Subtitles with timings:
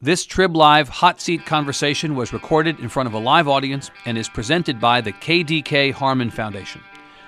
[0.00, 4.16] This Trib Live hot seat conversation was recorded in front of a live audience and
[4.16, 6.80] is presented by the KDK Harmon Foundation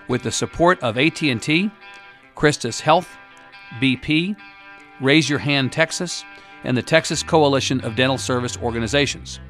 [0.07, 1.69] with the support of AT&T,
[2.37, 3.09] Christus Health,
[3.81, 4.37] BP,
[5.01, 6.25] Raise Your Hand Texas,
[6.63, 9.41] and the Texas Coalition of Dental Service Organizations.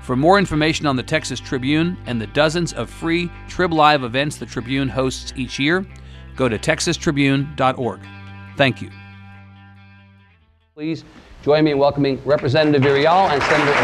[0.00, 4.38] For more information on the Texas Tribune and the dozens of free Trib Live events
[4.38, 5.86] the Tribune hosts each year,
[6.34, 8.00] go to texastribune.org.
[8.56, 8.90] Thank you.
[10.74, 11.04] Please
[11.44, 13.74] join me in welcoming Representative Villarreal and Senator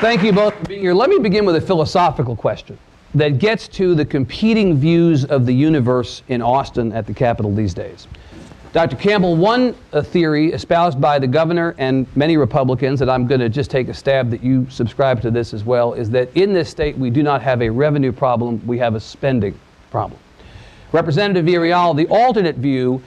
[0.00, 0.94] Thank you both for being here.
[0.94, 2.78] Let me begin with a philosophical question
[3.14, 7.74] that gets to the competing views of the universe in Austin at the Capitol these
[7.74, 8.08] days.
[8.72, 8.96] Dr.
[8.96, 13.50] Campbell, one uh, theory espoused by the governor and many Republicans, and I'm going to
[13.50, 16.70] just take a stab that you subscribe to this as well, is that in this
[16.70, 19.58] state we do not have a revenue problem, we have a spending
[19.90, 20.18] problem.
[20.92, 23.02] Representative Villarreal, the alternate view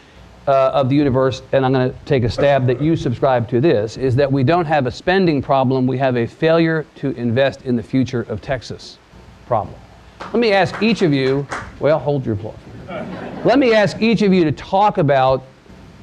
[0.47, 3.61] uh, of the universe, and I'm going to take a stab that you subscribe to
[3.61, 7.61] this, is that we don't have a spending problem, we have a failure to invest
[7.63, 8.97] in the future of Texas
[9.45, 9.75] problem.
[10.19, 11.47] Let me ask each of you,
[11.79, 12.57] well, hold your applause.
[13.45, 15.43] Let me ask each of you to talk about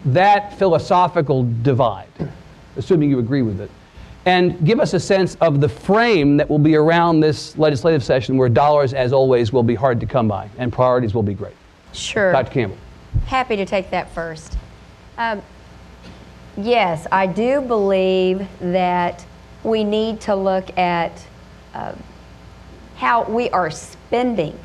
[0.06, 2.08] that philosophical divide,
[2.77, 3.70] assuming you agree with it,
[4.24, 8.36] and give us a sense of the frame that will be around this legislative session
[8.36, 11.55] where dollars, as always, will be hard to come by and priorities will be great.
[11.97, 12.33] Sure.
[12.33, 12.50] Dr.
[12.50, 12.78] Campbell.
[13.27, 14.56] Happy to take that first.
[15.19, 15.42] Um,
[16.56, 19.25] yes, I do believe that
[19.64, 21.27] we need to look at
[21.74, 21.94] uh,
[22.97, 24.58] how we are spending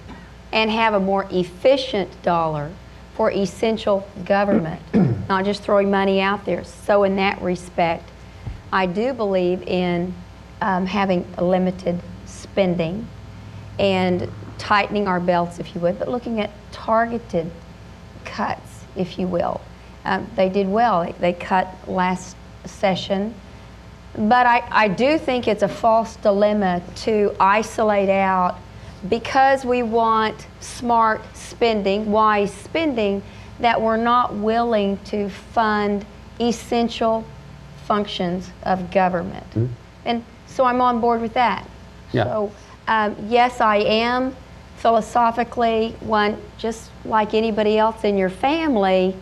[0.52, 2.72] and have a more efficient dollar
[3.16, 4.82] for essential government,
[5.30, 6.64] not just throwing money out there.
[6.64, 8.09] So, in that respect,
[8.72, 10.14] I do believe in
[10.62, 13.08] um, having limited spending
[13.80, 17.50] and tightening our belts, if you would, but looking at targeted
[18.26, 19.62] cuts, if you will.
[20.06, 21.12] Um, they did well.
[21.20, 23.34] They cut last session.
[24.16, 28.58] But I, I do think it's a false dilemma to isolate out
[29.10, 33.24] because we want smart spending, wise spending,
[33.60, 36.06] that we're not willing to fund
[36.40, 37.26] essential
[37.86, 39.50] functions of government.
[39.52, 39.74] Mm-hmm.
[40.06, 41.68] And so I'm on board with that.
[42.12, 42.26] Yeah.
[42.26, 42.52] So,
[42.88, 44.36] um, yes, I am
[44.78, 49.16] philosophically one, just like anybody else in your family,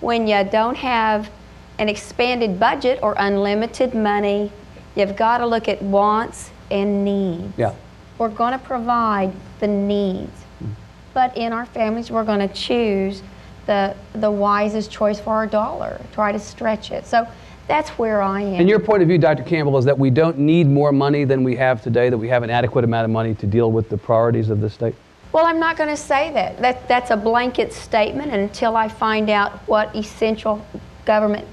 [0.00, 1.30] when you don't have
[1.78, 4.50] an expanded budget or unlimited money,
[4.94, 7.52] you've got to look at wants and needs.
[7.56, 7.74] Yeah.
[8.18, 10.32] We're going to provide the needs.
[10.62, 10.72] Mm-hmm.
[11.14, 13.22] But in our families, we're going to choose
[13.66, 17.06] the, the wisest choice for our dollar, try to stretch it.
[17.06, 17.26] So
[17.68, 18.60] that's where I am.
[18.60, 19.42] And your point of view, Dr.
[19.42, 22.42] Campbell, is that we don't need more money than we have today, that we have
[22.42, 24.94] an adequate amount of money to deal with the priorities of the state?
[25.32, 26.58] Well, I'm not going to say that.
[26.60, 26.88] that.
[26.88, 30.64] That's a blanket statement until I find out what essential
[31.04, 31.46] government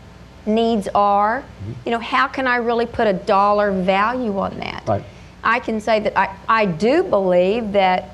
[0.46, 1.42] needs are.
[1.42, 1.72] Mm-hmm.
[1.86, 4.88] You know, how can I really put a dollar value on that?
[4.88, 5.04] Right.
[5.44, 8.12] I can say that I, I do believe that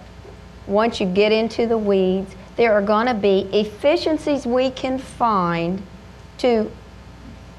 [0.67, 5.81] once you get into the weeds, there are going to be efficiencies we can find
[6.39, 6.71] to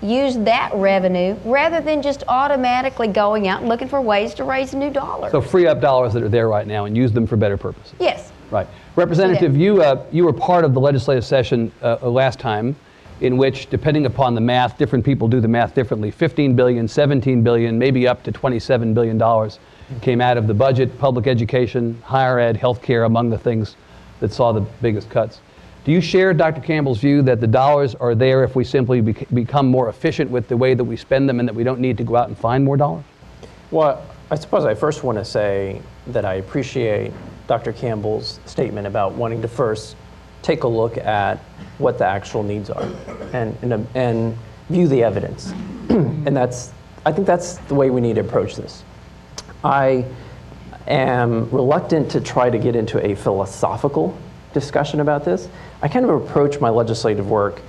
[0.02, 4.74] use that revenue rather than just automatically going out and looking for ways to raise
[4.74, 5.32] new dollars.
[5.32, 7.94] So free up dollars that are there right now and use them for better purposes.
[7.98, 8.32] Yes.
[8.50, 8.66] Right.
[8.96, 12.74] Representative, you, uh, you were part of the legislative session uh, last time
[13.20, 16.10] in which, depending upon the math, different people do the math differently.
[16.10, 19.58] 15 billion, 17 billion, maybe up to 27 billion dollars
[20.00, 23.76] came out of the budget, public education, higher ed, healthcare, among the things
[24.20, 25.40] that saw the biggest cuts.
[25.84, 26.60] Do you share Dr.
[26.60, 30.56] Campbell's view that the dollars are there if we simply become more efficient with the
[30.56, 32.62] way that we spend them and that we don't need to go out and find
[32.64, 33.04] more dollars?
[33.70, 37.12] Well, I suppose I first want to say that I appreciate
[37.46, 37.72] Dr.
[37.72, 39.96] Campbell's statement about wanting to first
[40.42, 41.38] take a look at
[41.78, 42.88] what the actual needs are
[43.32, 44.36] and, and, and
[44.68, 45.50] view the evidence.
[45.88, 46.72] and that's,
[47.06, 48.84] I think that's the way we need to approach this.
[49.64, 50.04] I
[50.86, 54.16] am reluctant to try to get into a philosophical
[54.52, 55.48] discussion about this.
[55.82, 57.60] I kind of approach my legislative work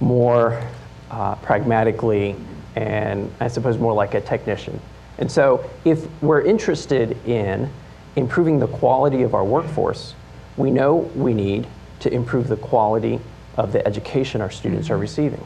[0.00, 0.62] more
[1.10, 2.36] uh, pragmatically
[2.74, 4.80] and I suppose more like a technician.
[5.18, 7.70] And so if we're interested in
[8.16, 10.14] improving the quality of our workforce,
[10.56, 11.66] we know we need
[12.00, 13.18] to improve the quality
[13.56, 15.42] of the education our students are receiving.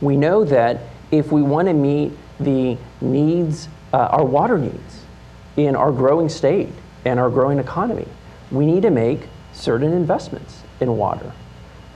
[0.00, 5.04] We know that if we want to meet the needs, uh, our water needs
[5.56, 6.68] in our growing state
[7.06, 8.06] and our growing economy,
[8.50, 9.20] we need to make
[9.56, 11.32] certain investments in water.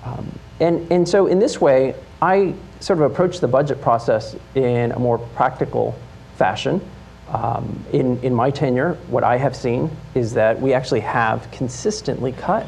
[0.05, 4.93] Um, and, and so, in this way, I sort of approach the budget process in
[4.93, 5.95] a more practical
[6.37, 6.81] fashion.
[7.29, 12.33] Um, in, in my tenure, what I have seen is that we actually have consistently
[12.33, 12.67] cut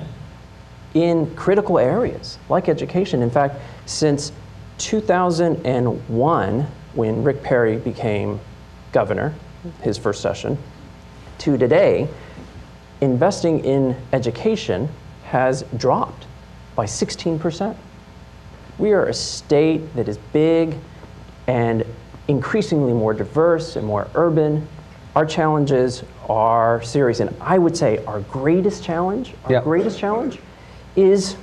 [0.94, 3.22] in critical areas like education.
[3.22, 3.56] In fact,
[3.86, 4.30] since
[4.78, 8.38] 2001, when Rick Perry became
[8.92, 9.34] governor,
[9.80, 10.58] his first session,
[11.38, 12.08] to today,
[13.02, 14.88] investing in education
[15.24, 16.26] has dropped
[16.76, 17.76] by 16%.
[18.78, 20.76] We are a state that is big
[21.48, 21.84] and
[22.28, 24.66] increasingly more diverse and more urban.
[25.16, 29.64] Our challenges are serious, and I would say our greatest challenge, our Yep.
[29.64, 30.38] greatest challenge,
[30.94, 31.36] is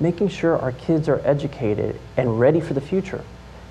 [0.00, 3.22] making sure our kids are educated and ready for the future.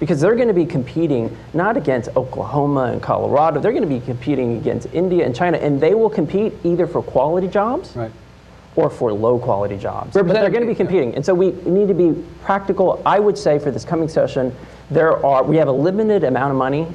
[0.01, 3.99] Because they're going to be competing not against Oklahoma and Colorado, they're going to be
[3.99, 8.11] competing against India and China, and they will compete either for quality jobs Right.
[8.75, 10.13] or for low quality jobs.
[10.13, 11.13] But they're going to be competing.
[11.13, 12.99] And so we need to be practical.
[13.05, 14.55] I would say for this coming session,
[14.89, 16.87] there are we have a limited amount of money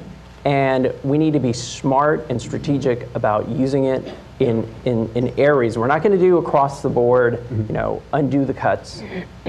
[0.43, 5.77] and we need to be smart and strategic about using it in, in, in areas.
[5.77, 7.67] We're not going to do across the board, mm-hmm.
[7.67, 9.01] you know, undo the cuts,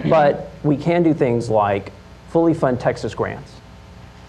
[0.09, 1.93] but we can do things like
[2.29, 3.53] fully fund Texas grants,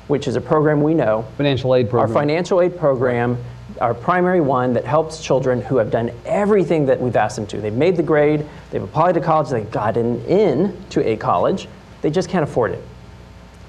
[0.07, 2.09] which is a program we know Financial aid program.
[2.09, 3.37] our financial aid program,
[3.81, 7.61] our primary one that helps children who have done everything that we've asked them to.
[7.61, 11.67] They've made the grade, they've applied to college, they've gotten in to a college,
[12.01, 12.83] they just can't afford it.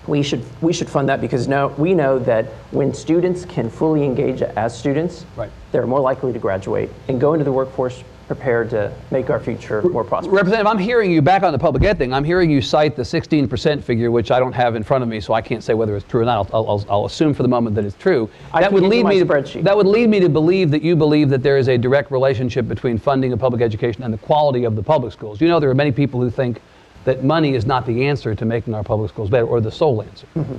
[0.06, 4.02] We should, we should fund that because no, we know that when students can fully
[4.04, 5.50] engage as students, Right.
[5.72, 9.82] they're more likely to graduate and go into the workforce prepared to make our future
[9.82, 10.32] more prosperous.
[10.32, 12.12] Representative, I'm hearing you back on the public ed thing.
[12.12, 15.18] I'm hearing you cite the 16% figure, which I don't have in front of me,
[15.18, 16.48] so I can't say whether it's true or not.
[16.54, 18.30] I'll, I'll, I'll assume for the moment that it's true.
[18.52, 21.28] I that would lead me to that would lead me to believe that you believe
[21.30, 24.76] that there is a direct relationship between funding of public education and the quality of
[24.76, 25.40] the public schools.
[25.40, 26.60] You know, there are many people who think
[27.06, 30.02] that money is not the answer to making our public schools better, or the sole
[30.02, 30.28] answer.
[30.36, 30.56] Mm-hmm.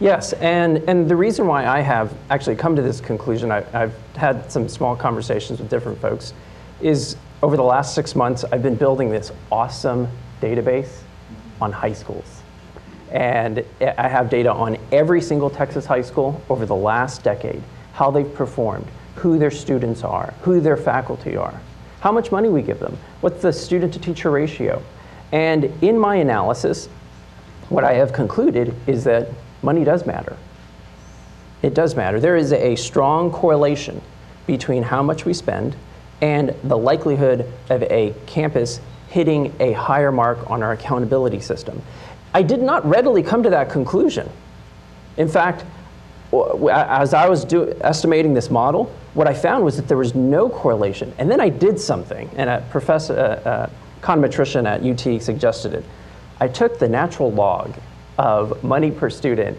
[0.00, 3.94] Yes, and, and the reason why I have actually come to this conclusion, I, I've
[4.16, 6.32] had some small conversations with different folks,
[6.82, 10.08] is over the last six months, I've been building this awesome
[10.40, 11.00] database
[11.60, 12.42] on high schools.
[13.10, 17.62] And I have data on every single Texas high school over the last decade,
[17.92, 18.86] how they've performed,
[19.16, 21.60] who their students are, who their faculty are,
[22.00, 24.82] how much money we give them, what's the student to teacher ratio.
[25.30, 26.88] And in my analysis,
[27.68, 29.28] what I have concluded is that
[29.62, 30.36] money does matter.
[31.62, 32.18] It does matter.
[32.18, 34.00] There is a strong correlation
[34.46, 35.76] between how much we spend
[36.22, 41.82] and the likelihood of a campus hitting a higher mark on our accountability system.
[42.32, 44.30] I did not readily come to that conclusion.
[45.18, 45.66] In fact,
[46.72, 50.48] as I was do, estimating this model, what I found was that there was no
[50.48, 51.12] correlation.
[51.18, 53.70] And then I did something, and a professor, uh, uh,
[54.00, 55.84] econometrician at UT suggested it.
[56.40, 57.74] I took the natural log
[58.16, 59.58] of money per student,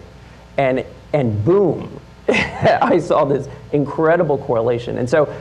[0.58, 0.84] and
[1.14, 4.98] and boom, I saw this incredible correlation.
[4.98, 5.34] And so,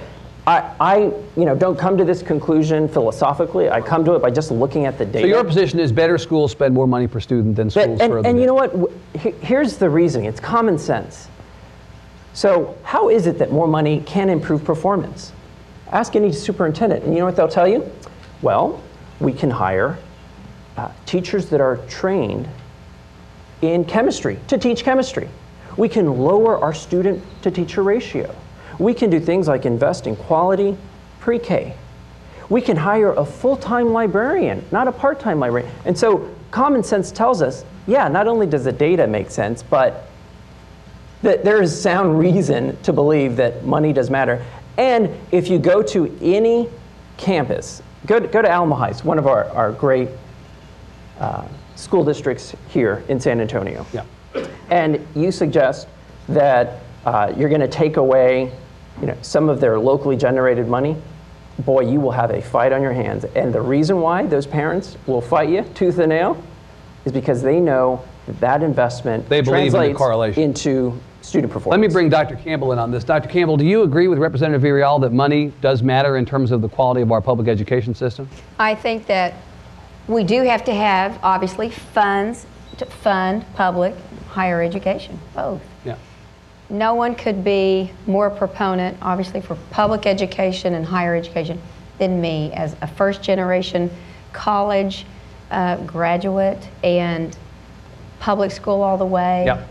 [0.47, 0.97] I, I
[1.37, 3.71] you know don't come to this conclusion philosophically.
[3.71, 5.21] I come to it by just looking at the data.
[5.21, 8.17] So your position is better schools spend more money per student than schools And, further.
[8.19, 8.75] and, and you know what?
[9.15, 11.29] Here's the reasoning it's common sense.
[12.35, 15.33] So, how is it that more money can improve performance?
[15.91, 17.88] Ask any superintendent, and you know what they'll tell you?
[18.41, 18.83] Well,
[19.21, 19.99] we can hire
[20.79, 22.49] uh, teachers that are trained
[23.61, 25.29] in chemistry to teach chemistry.
[25.77, 28.35] We can lower our student to teacher ratio.
[28.82, 30.76] We can do things like invest in quality
[31.20, 31.75] pre K.
[32.49, 35.73] We can hire a full time librarian, not a part time librarian.
[35.84, 40.09] And so common sense tells us yeah, not only does the data make sense, but
[41.23, 44.45] that there is sound reason to believe that money does matter.
[44.78, 46.68] And if you go to any
[47.16, 50.09] campus, go to, go to Alamo Heights, one of our, our great
[51.21, 54.04] uh, school districts here in San Antonio Yeah.
[54.71, 55.88] and you suggest
[56.28, 58.52] that uh, you're going to take away
[59.00, 60.96] you know, some of their locally generated money,
[61.61, 63.25] boy, you will have a fight on your hands.
[63.37, 66.42] And the reason why those parents will fight you tooth and nail
[67.04, 70.42] is because they know that that investment They believe in the translates correlation.
[70.42, 71.80] into student performance.
[71.80, 72.37] Let me bring Dr.
[72.37, 73.04] Campbell in on this.
[73.04, 73.28] Dr.
[73.28, 76.68] Campbell, do you agree with Representative Villarreal that money does matter in terms of the
[76.68, 78.28] quality of our public education system?
[78.58, 79.34] I think that
[80.08, 82.46] we do have to have, obviously, funds
[82.78, 83.94] to fund public
[84.30, 85.62] higher education, both.
[86.73, 91.61] No one could be more proponent, obviously, for public education and higher education
[91.99, 93.91] than me as a first generation
[94.33, 95.05] college
[95.50, 97.37] uh, graduate and
[98.21, 99.45] public school all the way.
[99.45, 99.62] Yeah.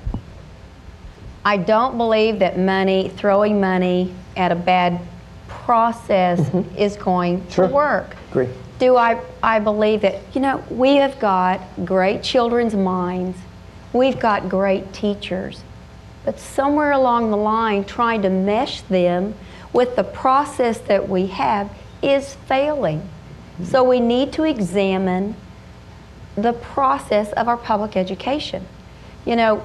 [1.44, 5.02] I don't believe that money, throwing money at a bad
[5.48, 7.68] process is going Sure.
[7.68, 8.16] to work.
[8.30, 8.48] Agree.
[8.78, 13.40] Do I, I believe that, you know, we have got great children's minds,
[13.92, 15.64] we've got great teachers,
[16.24, 19.34] but somewhere along the line, trying to mesh them
[19.74, 23.08] with the process that we have is failing.
[23.64, 25.36] So we need to examine
[26.36, 28.66] the process of our public education.
[29.26, 29.64] You know,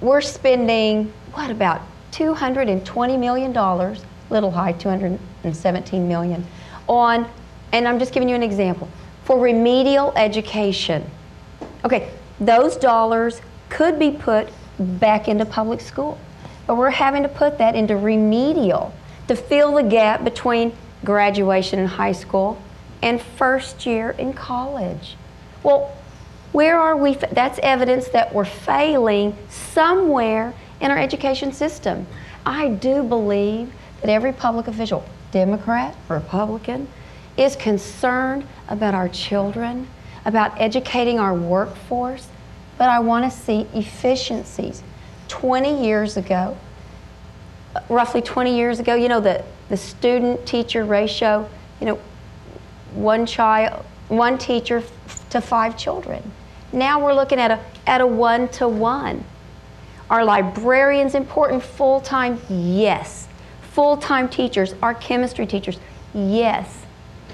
[0.00, 1.82] we're spending, what, about
[2.12, 3.52] $220 million,
[4.30, 6.46] little high, 217 million,
[6.86, 7.28] on,
[7.72, 8.88] and I'm just giving you an example,
[9.24, 11.08] for remedial education.
[11.84, 14.48] Okay, those dollars could be put
[14.80, 16.18] back into public school,
[16.66, 18.92] but we're having to put that into remedial
[19.28, 20.72] to fill the gap between
[21.04, 22.60] graduation in high school
[23.02, 25.16] and first year in college.
[25.62, 25.96] Well,
[26.52, 27.14] where are we?
[27.14, 32.06] That's evidence that we're failing somewhere in our education system.
[32.44, 36.88] I do believe that every public official, Democrat, Republican,
[37.36, 39.86] is concerned about our children,
[40.24, 42.28] about educating our workforce,
[42.80, 44.82] but I want to see efficiencies.
[45.28, 46.56] 20 years ago,
[47.90, 51.46] roughly 20 years ago, you know, the, the student teacher ratio,
[51.78, 51.98] you know,
[52.94, 54.82] one child, one teacher
[55.28, 56.22] to five children.
[56.72, 59.24] Now we're looking at a, at a one to one.
[60.08, 62.40] Are librarians important full time?
[62.48, 63.28] Yes.
[63.72, 65.78] Full time teachers, our chemistry teachers?
[66.14, 66.86] Yes.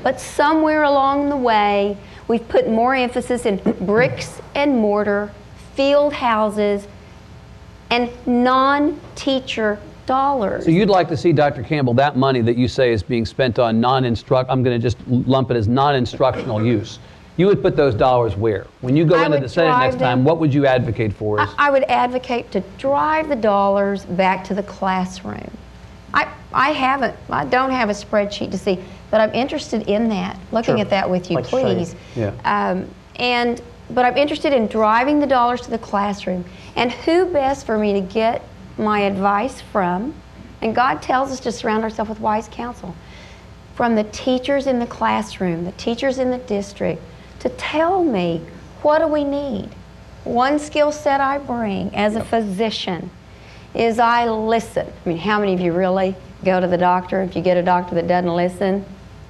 [0.02, 1.96] But somewhere along the way,
[2.28, 5.32] we've put more emphasis in bricks and mortar,
[5.74, 6.86] field houses,
[7.90, 10.64] and non teacher dollars.
[10.64, 11.62] So you'd like to see, Dr.
[11.62, 14.98] Campbell, that money that you say is being spent on non-instruct, I'm going to just
[15.08, 16.98] lump it as non-instructional use.
[17.36, 18.66] You would put those dollars where?
[18.80, 21.52] When you go I into the Senate next time, what would you advocate for us?
[21.58, 25.50] I, I would advocate to drive the dollars back to the classroom.
[26.14, 30.38] I, I haven't, I don't have a spreadsheet to see, but I'm interested in that,
[30.52, 30.80] looking Sure.
[30.84, 31.50] at that with you, Like you.
[31.58, 31.94] please.
[32.14, 32.32] Yeah.
[32.44, 33.60] Um, and,
[33.90, 36.44] but I'm interested in driving the dollars to the classroom.
[36.74, 38.42] And who best for me to get
[38.78, 40.14] my advice from?
[40.62, 42.94] And God tells us to surround ourselves with wise counsel.
[43.74, 47.02] From the teachers in the classroom, the teachers in the district,
[47.40, 48.40] to tell me
[48.82, 49.68] what do we need?
[50.24, 53.10] One skill set I bring as a physician
[53.74, 54.86] is I listen.
[55.04, 57.22] I mean, how many of you really go to the doctor?
[57.22, 58.84] If you get a doctor that doesn't listen,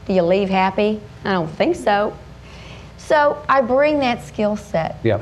[0.06, 1.00] do you leave happy?
[1.24, 2.16] I don't think so.
[2.96, 4.96] So I bring that skill set.
[5.02, 5.18] Yeah.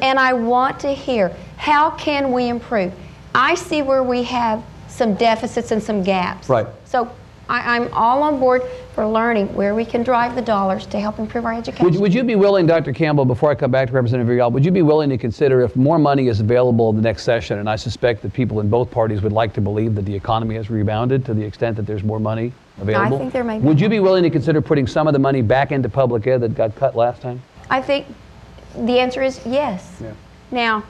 [0.00, 2.92] And I want to hear how can we improve?
[3.34, 6.48] I see where we have some deficits and some gaps.
[6.48, 6.66] Right.
[6.84, 7.10] So
[7.48, 8.62] I, I'm all on board
[8.94, 11.84] for learning where we can drive the dollars to help improve our education.
[11.84, 12.92] Would, would you be willing, Dr.
[12.92, 15.76] Campbell, before I come back to Representative Rial, would you be willing to consider if
[15.76, 18.90] more money is available in the next session, and I suspect that people in both
[18.90, 22.02] parties would like to believe that the economy has rebounded to the extent that there's
[22.02, 23.18] more money available?
[23.18, 25.42] think there may be Would you be willing to consider putting some of the money
[25.42, 27.42] back into public ed that got cut last time?
[27.70, 28.06] I think
[28.74, 29.98] the answer is yes.
[30.00, 30.12] Yeah.
[30.50, 30.84] Now,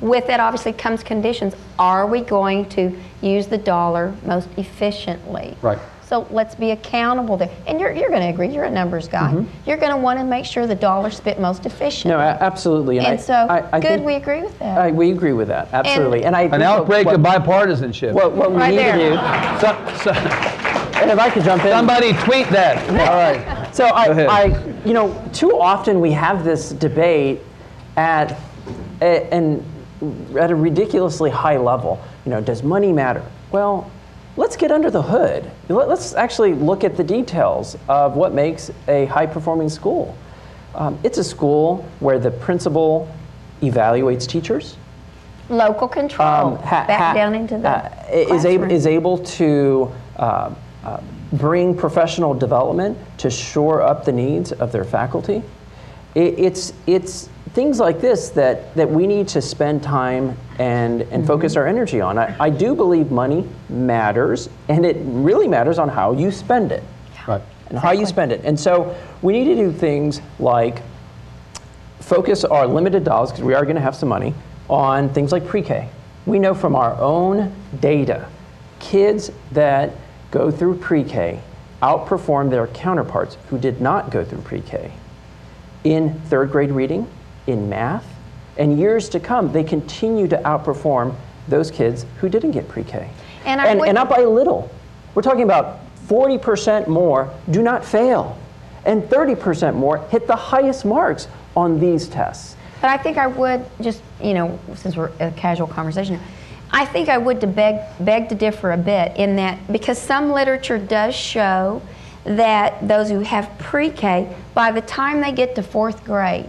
[0.00, 1.54] with that obviously comes conditions.
[1.78, 5.56] Are we going to use the dollar most efficiently?
[5.62, 5.78] Right.
[6.04, 7.48] So let's be accountable there.
[7.66, 9.32] And you're, you're going to agree, you're a numbers guy.
[9.32, 9.50] Mm-hmm.
[9.70, 12.10] You're going to want to make sure the dollar's spent most efficiently.
[12.10, 12.98] No, a- absolutely.
[12.98, 14.76] And I- so, I- I good, think- we agree with that.
[14.78, 16.24] I, we agree with that, absolutely.
[16.24, 18.12] And, I An outbreak what, of bipartisanship.
[18.12, 18.92] what, what we Right need there.
[18.98, 19.14] to do,
[20.04, 20.61] So- so- and
[21.08, 21.70] if I could jump in.
[21.70, 22.88] somebody tweet that.
[22.88, 23.74] All right.
[23.74, 24.26] So I.
[24.26, 24.44] I,
[24.84, 27.40] you know, too often we have this debate
[27.96, 28.38] at,
[29.00, 29.64] a, and
[30.36, 32.02] at a ridiculously high level.
[32.24, 33.24] You know, does money matter?
[33.52, 33.90] Well,
[34.36, 35.50] let's get under the hood.
[35.68, 40.16] Let, us actually look at the details of what makes a high-performing school.
[40.74, 43.08] Um, it's a school where the principal
[43.60, 44.76] evaluates teachers.
[45.48, 49.92] Local control, um, ha- back ha- down into the uh, is able is able to
[50.16, 51.00] uh, uh,
[51.34, 55.42] bring professional development to shore up the needs of their faculty.
[56.14, 61.26] It, it's it's things like this that that we need to spend time and and
[61.26, 62.18] focus our energy on.
[62.18, 66.82] I, I do believe money matters, and it really matters on how you spend it
[67.26, 67.42] Right.
[67.70, 68.44] and how you spend it.
[68.44, 70.82] And so we need to do things like
[72.00, 74.34] focus our limited dollars, because we are going to have some money,
[74.68, 75.88] on things like pre K.
[76.26, 78.28] We know from our own data,
[78.80, 79.92] kids that
[80.32, 81.40] go through pre K
[81.80, 84.92] outperform their counterparts who did not go through pre K
[85.84, 87.08] in third grade reading,
[87.46, 88.06] in math,
[88.56, 91.14] and years to come, they continue to outperform
[91.48, 93.08] those kids who didn't get pre K.
[93.44, 94.70] And and, and not by a little.
[95.14, 98.38] We're talking about 40% more do not fail,
[98.84, 102.56] and 30% more hit the highest marks on these tests.
[102.80, 106.18] But I think I would just, you know, since we're a casual conversation,
[106.72, 110.32] I think I would to beg, beg to differ a bit in that because some
[110.32, 111.82] literature does show
[112.24, 116.48] that those who have pre-K, by the time they get to fourth grade,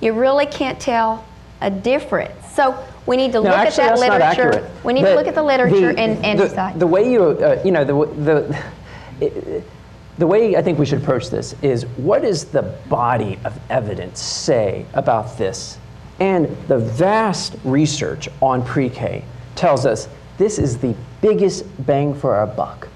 [0.00, 1.24] you really can't tell
[1.60, 2.32] a difference.
[2.54, 2.76] So
[3.06, 4.70] we need to No, look actually, at that literature.
[4.82, 6.80] We need The- to look at the literature the- and, and the, decide.
[6.80, 8.56] The way you, uh, you know, the,
[9.20, 9.62] the
[10.18, 14.18] the way I think we should approach this is what does the body of evidence
[14.20, 15.78] say about this?
[16.20, 19.22] And the vast research on pre K
[19.56, 20.08] tells us
[20.38, 22.88] this is the biggest bang for our buck.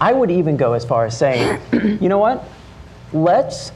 [0.00, 2.44] I would even go as far as saying, you know what?
[3.12, 3.72] Let's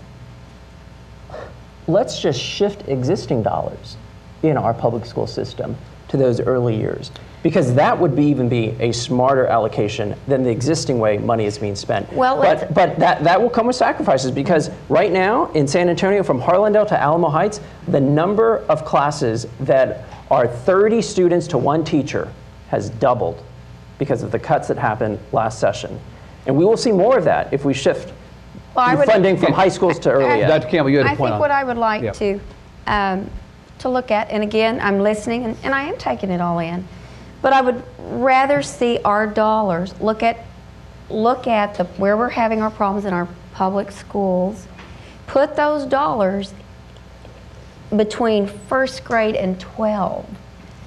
[1.89, 3.97] let's just shift existing dollars
[4.43, 5.77] in our public school system
[6.13, 7.11] to those early years
[7.43, 11.59] because that would be even be a smarter allocation than the existing way money is
[11.59, 12.11] being spent.
[12.13, 16.23] Well, but, but that, that will come with sacrifices because right now in San Antonio,
[16.23, 21.83] from Harlandale to Alamo Heights, the number of classes that are 30 students to one
[21.83, 22.33] teacher
[22.69, 23.43] has doubled
[23.99, 25.99] because of the cuts that happened last session.
[26.47, 28.13] And we will see more of that if we shift
[28.77, 30.49] Well, I would- funding from high schools to early ed.
[30.49, 30.69] Dr.
[30.69, 31.51] Campbell, you had a I point I think on what.
[31.51, 32.13] I would like Yeah.
[32.13, 32.41] to,
[32.87, 33.31] um,
[33.83, 36.87] to look at, and again, I'm listening and, and I am taking it all in,
[37.43, 40.39] but I would rather see our dollars, look at,
[41.11, 44.67] look at the, where we're having our problems in our public schools,
[45.27, 46.55] put those dollars
[47.97, 50.27] between first grade and 12.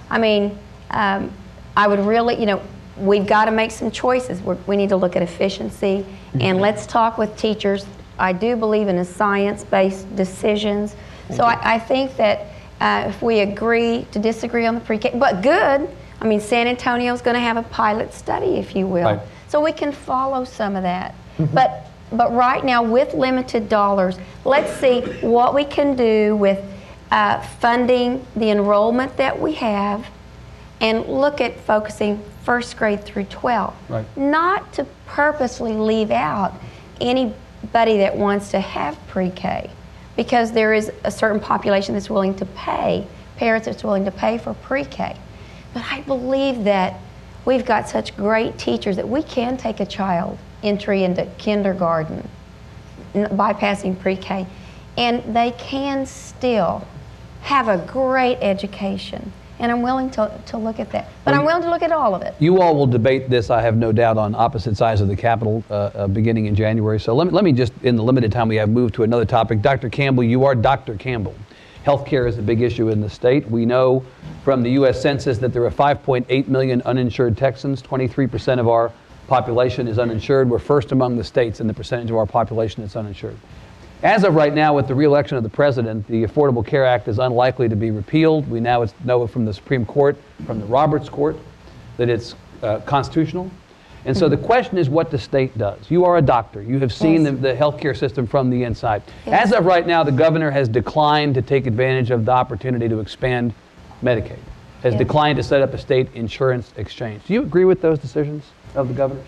[0.09, 0.57] I mean,
[0.89, 1.31] um,
[1.77, 2.61] I would really, you know,
[2.97, 4.41] we've got to make some choices.
[4.41, 6.05] We're, we need to look at efficiency
[6.39, 7.85] and let's talk with teachers.
[8.17, 10.95] I do believe in a science-based decisions.
[11.33, 12.47] So I, I think that
[12.81, 15.87] uh, if we agree to disagree on the pre-K, but good.
[16.21, 19.19] I mean, San Antonio's going to have a pilot study, if you will, Right.
[19.47, 21.13] so we can follow some of that.
[21.53, 26.63] But but right now, with limited dollars, let's see what we can do with
[27.11, 30.05] uh, funding the enrollment that we have,
[30.81, 33.73] and look at focusing first grade through 12.
[33.89, 34.05] Right.
[34.17, 36.53] Not to purposely leave out
[37.01, 39.69] anybody that wants to have pre-K,
[40.15, 43.05] because there is a certain population that's willing to pay,
[43.37, 45.15] parents that's willing to pay for pre-K.
[45.73, 46.99] But I believe that
[47.43, 52.27] we've got such great teachers that we can take a child entry into kindergarten,
[53.13, 54.47] bypassing pre-K,
[54.97, 56.87] and they can still
[57.41, 59.31] have a great education.
[59.59, 61.09] And I'm willing to, to look at that.
[61.23, 62.35] But I'm willing to look at all of it.
[62.39, 65.63] You all will debate this, I have no doubt, on opposite sides of the Capitol
[65.69, 66.99] uh, uh, beginning in January.
[66.99, 69.25] So let me, let me just, in the limited time we have, move to another
[69.25, 69.61] topic.
[69.61, 69.89] Dr.
[69.89, 70.95] Campbell, you are Dr.
[70.95, 71.35] Campbell.
[71.85, 73.49] Healthcare is a big issue in the state.
[73.49, 74.03] We know
[74.43, 75.01] from the U.S.
[75.01, 77.81] Census that there are 5.8 million uninsured Texans.
[77.81, 78.91] 23% of our
[79.27, 80.49] population is uninsured.
[80.49, 83.37] We're first among the states in the percentage of our population that's uninsured.
[84.03, 87.17] As of right now, with the reelection of the president, the Affordable Care Act is
[87.17, 88.47] unlikely to be repealed.
[88.49, 91.37] We now know from the Supreme Court, from the Roberts Court,
[91.97, 93.49] that it's uh, constitutional.
[94.03, 95.89] And so the question is what the state does.
[95.89, 96.61] You are a doctor.
[96.61, 97.33] You have seen Yes.
[97.35, 99.01] the, the healthcare system from the inside.
[99.25, 99.47] Yes.
[99.47, 102.99] As of right now, the governor has declined to take advantage of the opportunity to
[102.99, 103.53] expand
[104.03, 104.37] Medicaid,
[104.83, 104.97] has Yes.
[104.99, 107.23] declined to set up a state insurance exchange.
[107.25, 108.43] Do you agree with those decisions
[108.75, 109.25] of the governor's?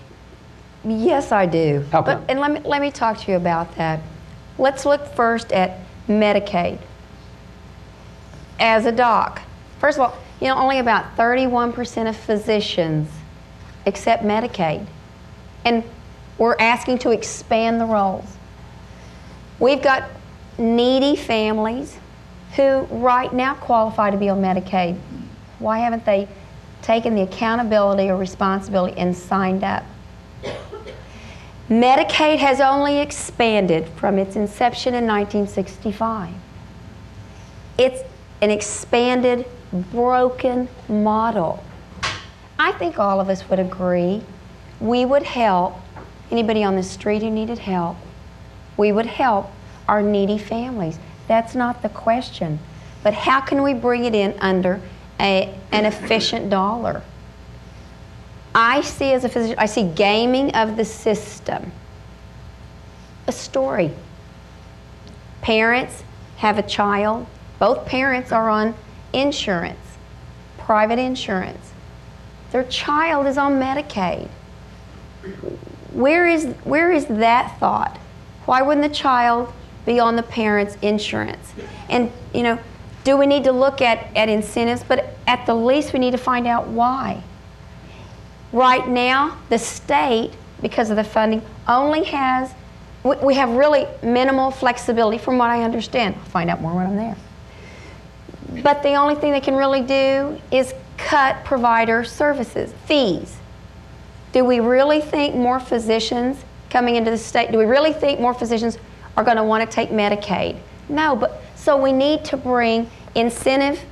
[0.86, 1.84] Yes, I do.
[1.92, 2.26] How But, come?
[2.30, 4.00] and let me, let me talk to you about that.
[4.58, 6.80] Let's look first at Medicaid.
[8.60, 9.42] As a doc,
[9.80, 13.10] first of all, you know, only about 31% of physicians
[13.86, 14.86] accept Medicaid.
[15.66, 15.84] And
[16.38, 18.26] we're asking to expand the rolls.
[19.60, 20.10] We've got
[20.58, 21.98] needy families
[22.56, 24.98] who right now qualify to be on Medicaid.
[25.60, 26.28] Why haven't they
[26.82, 29.84] taken the accountability or responsibility and signed up?
[31.70, 36.34] Medicaid has only expanded from its inception in 1965.
[37.78, 38.02] It's
[38.42, 39.46] an expanded,
[39.92, 41.62] broken model.
[42.58, 44.24] I think all of us would agree
[44.80, 45.76] we would help
[46.32, 47.98] anybody on the street who needed help.
[48.78, 49.52] We would help
[49.88, 51.00] our needy families.
[51.28, 52.60] That's not the question.
[53.04, 54.82] But how can we bring it in under
[55.20, 57.02] a, an efficient dollar?
[58.58, 61.72] I see as a physician, I see gaming of the system.
[63.28, 63.92] A story.
[65.44, 66.04] Parents
[66.38, 67.28] have a child,
[67.60, 68.74] both parents are on
[69.14, 69.78] insurance,
[70.58, 71.72] private insurance.
[72.52, 74.28] Their child is on Medicaid.
[75.94, 77.98] Where is, where is that thought?
[78.46, 79.54] Why wouldn't the child
[79.86, 81.54] be on the parent's insurance?
[81.90, 82.58] And, you know,
[83.04, 84.84] do we need to look at, at incentives?
[84.84, 87.22] But at the least, we need to find out why.
[88.54, 90.32] Right now, the state,
[90.62, 92.54] because of the funding, only has,
[93.04, 96.16] we, we have really minimal flexibility from what I understand.
[96.16, 97.18] I'll find out more when I'm there.
[98.64, 103.38] But the only thing they can really do is cut provider services, fees.
[104.32, 108.34] Do we really think more physicians coming into the state, do we really think more
[108.34, 108.78] physicians
[109.16, 110.58] are going to want to take Medicaid?
[110.90, 113.84] No, but so we need to bring incentive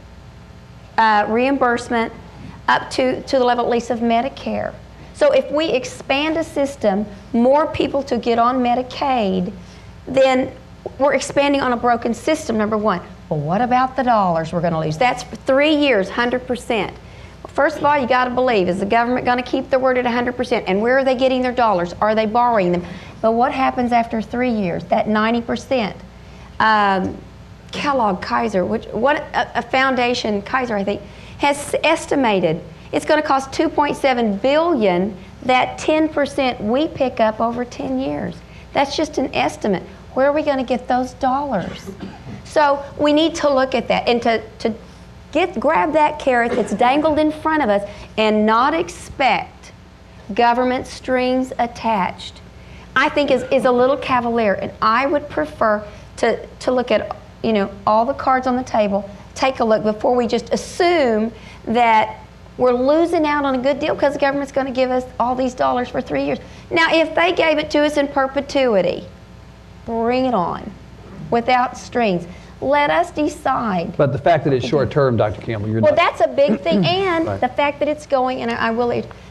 [0.98, 2.14] uh, reimbursement
[2.68, 4.74] up to, to the level at least of Medicare
[5.14, 9.54] So if we expand a system, more people to get on Medicaid,
[10.08, 10.52] then
[11.00, 13.02] we're expanding on a broken system, number one.
[13.30, 14.98] Well, what about the dollars we're going to lose?
[14.98, 16.94] That's three years, 100%.
[17.48, 19.98] First of all, you got to believe is the government going to keep their word
[19.98, 20.64] at 100%?
[20.68, 21.94] And where are they getting their dollars?
[21.94, 22.84] Are they borrowing them?
[23.22, 24.84] But what happens after three years?
[24.86, 25.96] That 90%.
[26.60, 27.18] Um,
[27.72, 31.02] Kellogg Kaiser, which what a, a foundation Kaiser I think
[31.40, 32.62] has estimated
[32.96, 35.18] it's going to cost 2.7 billion.
[35.44, 38.36] That 10% we pick up over 10 years.
[38.74, 39.84] That's just an estimate.
[40.14, 41.92] Where are we going to get those dollars?
[42.46, 44.74] So we need to look at that and to, to
[45.34, 49.74] get grab that carrot that's dangled in front of us and not expect
[50.34, 52.42] government strings attached.
[52.96, 55.86] I think is, is a little cavalier, and I would prefer
[56.18, 59.84] to, to look at you know all the cards on the table, take a look
[59.84, 61.32] before we just assume
[61.66, 62.18] that
[62.58, 65.36] we're losing out on a good deal because the government's going to give us all
[65.36, 66.40] these dollars for three years.
[66.72, 69.06] Now, if they gave it to us in perpetuity,
[69.86, 70.72] bring it on
[71.32, 72.26] without strings.
[72.62, 73.98] Let us decide.
[73.98, 75.42] But the fact that it's short term, Dr.
[75.42, 75.98] Campbell, you're Well, not.
[75.98, 77.42] that's a big thing, and Right.
[77.42, 78.88] the fact that it's going, and I I will,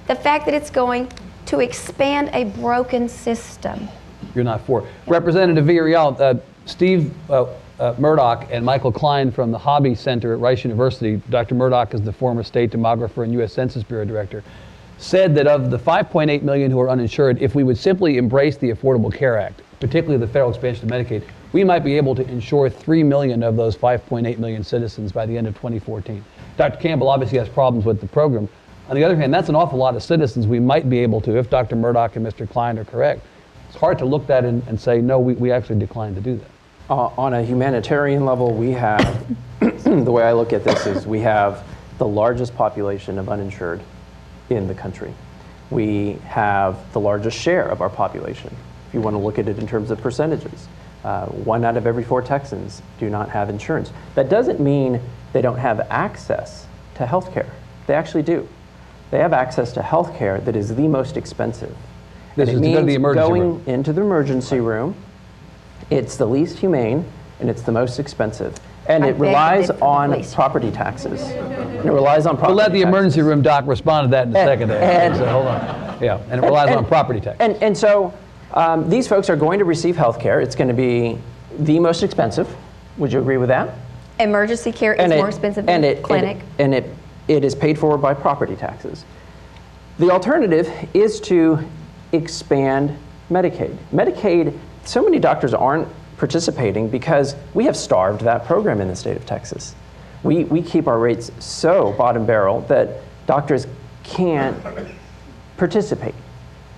[0.07, 1.09] the fact that it's going
[1.47, 3.89] to expand a broken system.
[4.35, 4.87] you're not for.
[5.07, 6.35] Representative Villarreal, uh,
[6.67, 7.47] Steve uh,
[7.81, 11.55] uh, Murdock and Michael Cline from the Hobby Center at Rice University, Dr.
[11.55, 13.53] Murdock is the former state demographer and U.S.
[13.53, 14.45] Census Bureau director,
[14.99, 18.71] said that of the 5.8 million who are uninsured, if we would simply embrace the
[18.71, 22.71] Affordable Care Act, particularly the federal expansion of Medicaid, we might be able to insure
[22.71, 26.25] 3 million of those 5.8 million citizens by the end of 2014.
[26.57, 26.79] Dr.
[26.79, 28.49] Campbell obviously has problems with the program.
[28.89, 31.37] On the other hand, that's an awful lot of citizens we might be able to,
[31.39, 31.75] if Dr.
[31.75, 32.49] Murdock and Mr.
[32.49, 33.23] Cline are correct.
[33.69, 36.37] It's hard to look at and, and say, no, we, we actually declined to do
[36.37, 36.54] that.
[36.89, 39.27] Uh, on a humanitarian level, we have,
[39.61, 41.65] the way I look at this is we have
[41.97, 43.81] the largest population of uninsured
[44.51, 45.15] in the country.
[45.71, 48.55] We have the largest share of our population,
[48.89, 50.69] if you want to look at it in terms of percentages.
[51.05, 53.91] Uh, one out of every four Texans do not have insurance.
[54.15, 55.01] That doesn't mean
[55.33, 56.67] they don't have access
[56.97, 57.51] to health care.
[57.87, 58.47] They actually do.
[59.11, 61.75] They have access to health care that is the most expensive.
[62.37, 63.63] This And is it to the emergency going room.
[63.67, 64.95] into the emergency room,
[65.91, 67.05] it's the least humane
[67.41, 68.59] and it's the most expensive.
[68.89, 71.23] And I it relies on property taxes.
[71.23, 72.89] And it relies on property We'll let the taxes.
[72.89, 74.69] emergency room doc respond to that in a And- second.
[74.69, 74.83] there.
[74.83, 75.97] and- So, hold on.
[76.03, 77.37] Yeah, and it relies on property tax.
[77.41, 78.13] And, and so
[78.53, 80.41] um, these folks are going to receive health care.
[80.41, 81.19] It's going to be
[81.59, 82.55] the most expensive.
[82.99, 83.71] Would you agree with that?
[84.21, 86.37] Emergency care is it- more expensive and than it- clinic.
[86.39, 86.91] it- And it,
[87.27, 89.05] it is paid for by property taxes.
[89.99, 91.59] The alternative is to
[92.13, 92.97] expand
[93.31, 93.77] Medicaid.
[93.93, 94.53] Medicaid,
[94.85, 99.27] so many doctors aren't participating because we have starved that program in the state of
[99.27, 99.75] Texas.
[100.23, 103.67] We, we keep our rates so bottom barrel that doctors
[104.03, 104.57] can't
[105.57, 106.15] participate.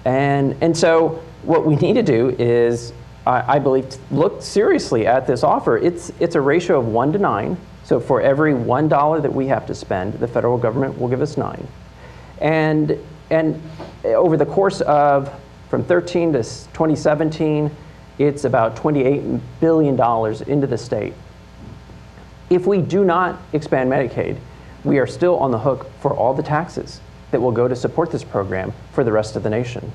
[0.04, 2.92] And, and so what we need to do is,
[3.26, 5.78] I, I believe, look seriously at this offer.
[5.78, 7.56] It's, it's a ratio of one to nine.
[7.84, 11.22] So for every one dollar that we have to spend, the federal government will give
[11.22, 11.66] us nine.
[12.40, 12.98] And,
[13.30, 13.62] and
[14.04, 15.32] over the course of
[15.68, 17.70] from 13 to 2017,
[18.18, 19.94] it's about $28 billion
[20.48, 21.12] into the state.
[22.48, 24.38] If we do not expand Medicaid,
[24.84, 27.00] we are still on the hook for all the taxes
[27.30, 29.92] that will go to support this program for the rest of the nation.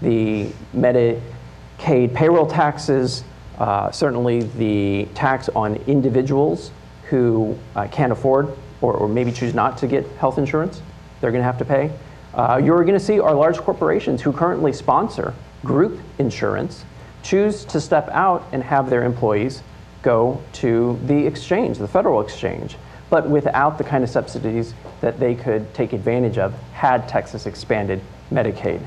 [0.00, 3.24] The Medicaid payroll taxes,
[3.58, 6.70] uh, certainly the tax on individuals
[7.10, 10.82] who uh, can't afford or, or maybe choose not to get health insurance,
[11.20, 11.90] they're going to have to pay.
[12.32, 16.84] Uh, you're going to see our large corporations who currently sponsor group insurance
[17.28, 19.62] choose to step out and have their employees
[20.00, 22.76] go to the exchange, the federal exchange,
[23.10, 28.00] but without the kind of subsidies that they could take advantage of had Texas expanded
[28.32, 28.80] Medicaid.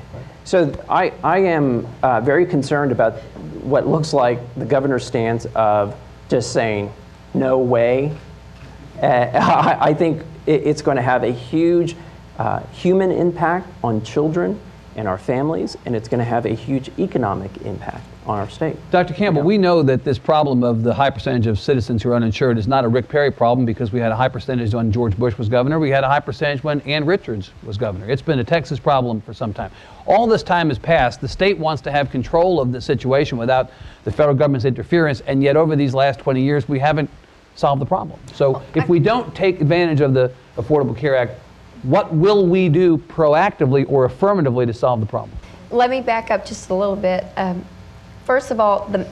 [0.43, 3.19] So I, I am uh, very concerned about
[3.62, 5.95] what looks like the governor's stance of
[6.27, 6.91] just saying,
[7.36, 8.15] no way.
[8.99, 11.95] Uh, I, I think it, it's going to have a huge
[12.39, 14.60] uh, human impact on children
[14.95, 18.77] and our families, and it's going to have a huge economic impact on our state.
[18.91, 19.13] Dr.
[19.13, 22.57] Campbell, we know that this problem of the high percentage of citizens who are uninsured
[22.57, 25.38] is not a Rick Perry problem because we had a high percentage when George Bush
[25.38, 25.79] was governor.
[25.79, 28.10] We had a high percentage when Ann Richards was governor.
[28.10, 29.71] It's been a Texas problem for some time.
[30.05, 31.19] All this time has passed.
[31.19, 33.71] The state wants to have control of the situation without
[34.03, 37.10] the federal government's interference, and yet over these last 20 years, we haven't
[37.55, 38.19] solved the problem.
[38.34, 41.34] So if we don't take advantage of the Affordable Care Act,
[41.84, 45.38] what will we do proactively or affirmatively to solve the problem?
[45.71, 47.25] Let me back up just a little bit.
[47.38, 47.65] Um,
[48.25, 49.07] first of all, the,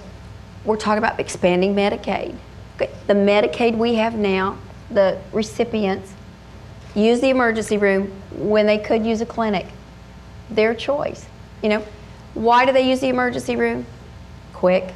[0.65, 2.35] we're talking about expanding Medicaid.
[2.75, 4.57] Okay, The Medicaid we have now,
[4.91, 6.13] the recipients
[6.95, 9.67] use the emergency room when they could use a clinic.
[10.49, 11.25] their choice.
[11.61, 11.85] You know,
[12.33, 13.85] why do they use the emergency room?
[14.53, 14.93] Quick,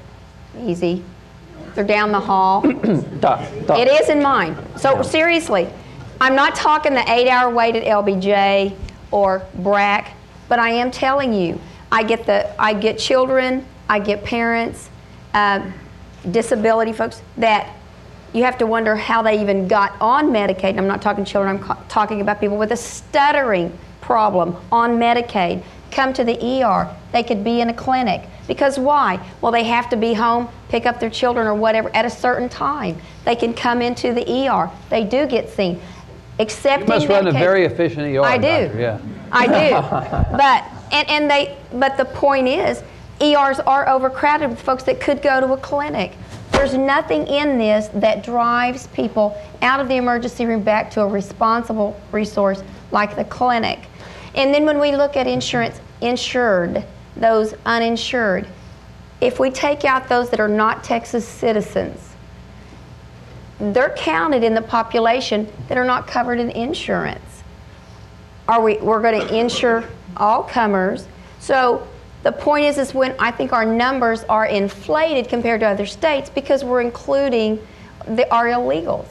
[0.59, 1.03] easy.
[1.75, 2.61] They're down the hall.
[3.19, 4.55] Doc, Doc, It is in mine.
[4.77, 5.69] So seriously,
[6.19, 8.75] I'm not talking the eight-hour wait at LBJ
[9.11, 10.07] or BRAC,
[10.49, 11.59] but I am telling you,
[11.91, 14.89] I get the, I get children, I get parents,
[15.35, 15.71] um,
[16.31, 17.75] disability folks that
[18.33, 20.79] you have to wonder how they even got on Medicaid.
[20.79, 21.57] I'm not talking children.
[21.57, 25.61] I'm ca- talking about people with a stuttering problem on Medicaid.
[25.91, 26.89] Come to the ER.
[27.11, 28.23] They could be in a clinic.
[28.47, 29.23] Because why?
[29.41, 32.49] Well, they have to be home, pick up their children or whatever at a certain
[32.49, 32.97] time.
[33.25, 34.71] They can come into the ER.
[34.89, 35.79] They do get seen.
[36.39, 38.65] Except You must run a very efficient ER, I do.
[38.65, 38.99] doctor, yeah.
[39.31, 40.35] I do.
[40.35, 42.81] but and, and they but the point is
[43.21, 46.13] ERs are overcrowded with folks that could go to a clinic.
[46.51, 51.07] There's nothing in this that drives people out of the emergency room back to a
[51.07, 53.79] responsible resource like the clinic.
[54.35, 58.47] And then when we look at insurance, insured, those uninsured,
[59.21, 62.09] if we take out those that are not Texas citizens,
[63.59, 67.43] they're counted in the population that are not covered in insurance
[68.47, 69.83] are we we're going to insure
[70.17, 71.07] all comers
[71.39, 71.87] so
[72.23, 76.29] the point is is when i think our numbers are inflated compared to other states
[76.29, 77.59] because we're including
[78.07, 79.07] the our illegals.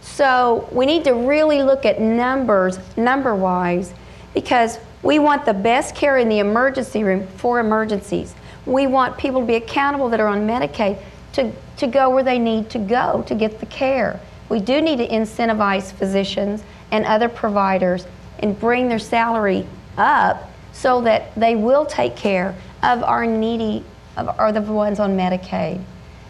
[0.00, 3.94] So we need to really look at numbers number wise
[4.34, 8.34] because we want the best care in the emergency room for emergencies.
[8.66, 10.98] We want people to be accountable that are on medicaid
[11.34, 14.20] to, to go where they need to go to get the care.
[14.48, 18.06] We do need to incentivize physicians and other providers
[18.40, 23.84] and bring their salary up so that they will take care of our needy
[24.16, 25.82] of, or the ones on Medicaid.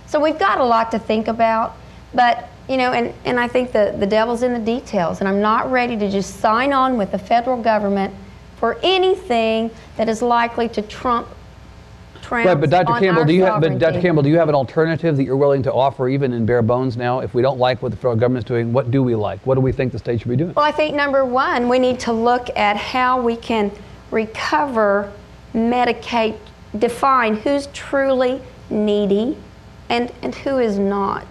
[0.06, 1.76] So we've got a lot to think about,
[2.14, 5.42] but you know, and, and I think the, the devil's in the details, and I'm
[5.42, 8.14] not ready to just sign on with the federal government
[8.56, 11.28] for anything that is likely to trump
[12.30, 12.98] Right, but Dr.
[12.98, 14.02] Campbell, do you have, but Dr.
[14.02, 16.94] Campbell, do you have an alternative that you're willing to offer even in bare bones
[16.94, 17.20] now?
[17.20, 19.40] If we don't like what the federal government's doing, what do we like?
[19.46, 20.52] What do we think the state should be doing?
[20.52, 23.72] Well, I think number one, we need to look at how we can
[24.10, 25.12] recover
[25.54, 26.38] Medicaid,
[26.78, 28.40] define who's truly
[28.70, 29.36] needy
[29.88, 31.26] and, and who is not.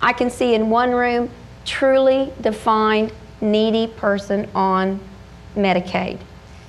[0.00, 1.30] I can see in one room
[1.64, 5.00] truly defined needy person on
[5.54, 6.18] Medicaid.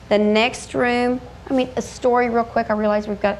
[0.09, 2.69] The next room, I mean, a story real quick.
[2.69, 3.39] I realize we've got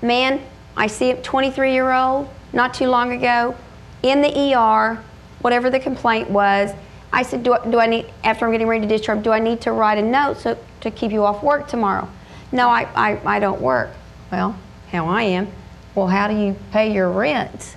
[0.00, 0.40] man,
[0.76, 3.56] I see a 23 year old not too long ago
[4.02, 5.02] in the ER,
[5.40, 6.72] whatever the complaint was.
[7.12, 9.38] I said, do I, do I need, after I'm getting ready to discharge, do I
[9.38, 12.08] need to write a note so, to keep you off work tomorrow?
[12.52, 13.90] No, I, I, I don't work.
[14.30, 14.56] Well,
[14.90, 15.48] how I am.
[15.94, 17.76] Well, how do you pay your rent?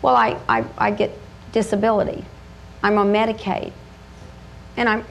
[0.00, 1.10] Well, I, I, I get
[1.50, 2.24] disability.
[2.82, 3.72] I'm on Medicaid.
[4.76, 5.04] And I'm,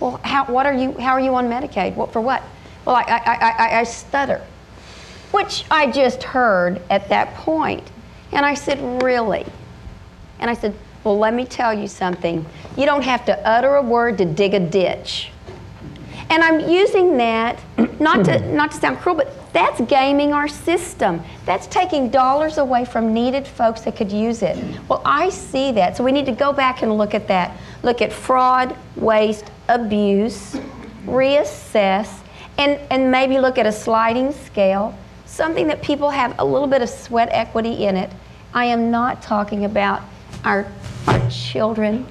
[0.00, 1.94] well, how, what are you, how are you on Medicaid?
[1.94, 2.42] What, for what?
[2.84, 4.44] Well, I, I, I, I stutter,
[5.30, 7.88] which I just heard at that point.
[8.32, 9.46] And I said, really?
[10.40, 12.44] And I said, well, let me tell you something.
[12.76, 15.30] You don't have to utter a word to dig a ditch.
[16.30, 17.60] And I'm using that
[18.00, 21.22] not to not to sound cruel, but that's gaming our system.
[21.44, 24.56] That's taking dollars away from needed folks that could use it.
[24.88, 25.96] Well, I see that.
[25.96, 27.56] So we need to go back and look at that.
[27.82, 30.56] Look at fraud, waste, abuse,
[31.06, 32.20] reassess,
[32.58, 36.82] and, and maybe look at a sliding scale, something that people have a little bit
[36.82, 38.10] of sweat equity in it.
[38.54, 40.02] I am not talking about
[40.44, 40.66] our,
[41.06, 42.06] our children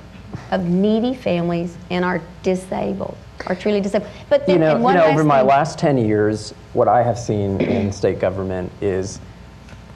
[0.51, 3.15] of needy families and our disabled,
[3.47, 4.09] our truly disabled.
[4.29, 5.47] But then, You know, you know over my thing.
[5.47, 9.19] last 10 years, what I have seen in state government is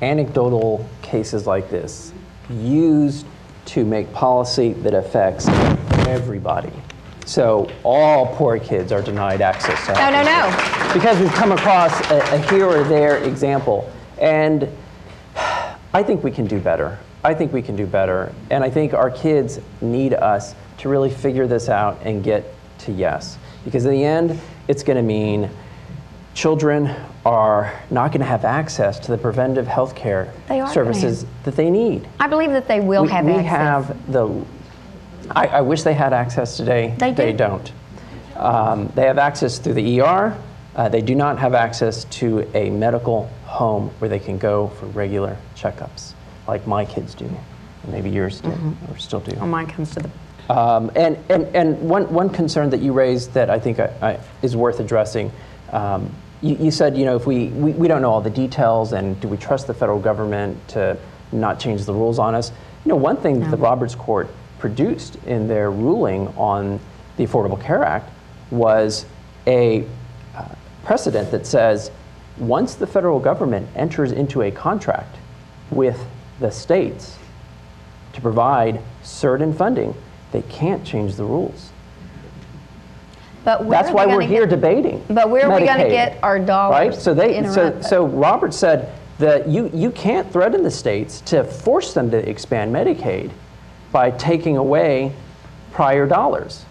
[0.02, 2.14] anecdotal cases like this
[2.50, 3.26] used
[3.66, 5.48] to make policy that affects
[6.08, 6.72] everybody.
[7.26, 10.88] So all poor kids are denied access to No, health no, insurance.
[10.88, 10.94] no.
[10.94, 13.92] Because we've come across a, a here or there example.
[14.22, 14.70] And
[15.94, 16.98] I think we can do better.
[17.24, 18.34] I think we can do better.
[18.50, 22.46] And I think our kids need us to really figure this out and get
[22.80, 23.38] to yes.
[23.66, 25.50] Because in the end, it's going to mean
[26.34, 26.94] children
[27.26, 31.70] are not going to have access to the preventive health care They services that they
[31.70, 32.08] need.
[32.20, 33.50] I believe that they will we, have we access.
[33.50, 34.46] have the.
[35.32, 36.96] I, I wish they had access today.
[36.98, 37.34] They do.
[37.34, 37.72] don't.
[38.36, 40.38] Um, they have access through the ER.
[40.76, 44.86] Uh, they do not have access to a medical home where they can go for
[44.86, 46.14] regular checkups,
[46.48, 48.92] like my kids do, and maybe yours do, Mm-hmm.
[48.92, 49.36] or still do.
[49.36, 50.10] Well, mine comes to the
[50.54, 54.20] Um, and and, and one, one concern that you raised that I think I, I,
[54.42, 55.32] is worth addressing,
[55.72, 56.10] um,
[56.42, 59.20] you, you said, you know, if we, we, we don't know all the details and
[59.20, 60.98] do we trust the federal government to
[61.32, 62.52] not change the rules on us?
[62.86, 64.30] You know, one thing that the Roberts Court
[64.60, 66.80] produced in their ruling on
[67.18, 68.10] the Affordable Care Act
[68.50, 69.06] was
[69.48, 69.86] a
[70.36, 70.46] uh,
[70.86, 71.92] precedent that says
[72.38, 75.18] once the federal government enters into a contract
[75.72, 76.06] with
[76.40, 77.18] the states
[78.14, 79.94] to provide certain funding,
[80.32, 81.72] they can't change the rules.
[83.44, 85.04] But where That's why we're here get- debating.
[85.10, 86.74] But where are we going to get our dollars?
[86.74, 86.94] Right?
[86.94, 88.06] So they so so?
[88.06, 93.32] Robert said that you you can't threaten the states to force them to expand Medicaid
[93.92, 95.14] by taking away
[95.72, 96.66] prior dollars.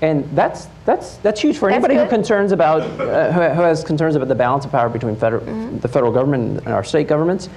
[0.00, 3.82] And that's that's that's huge for That's anybody who concerns about uh, who, who has
[3.82, 5.78] concerns about the balance of power between federal, Mm-hmm.
[5.78, 7.48] the federal government and our state governments.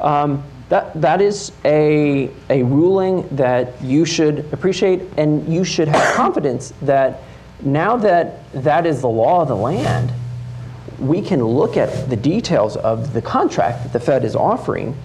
[0.00, 6.14] Um, that that is a a ruling that you should appreciate, and you should have
[6.14, 7.22] confidence that
[7.62, 10.12] now that that is the law of the land,
[10.98, 14.96] we can look at the details of the contract that the Fed is offering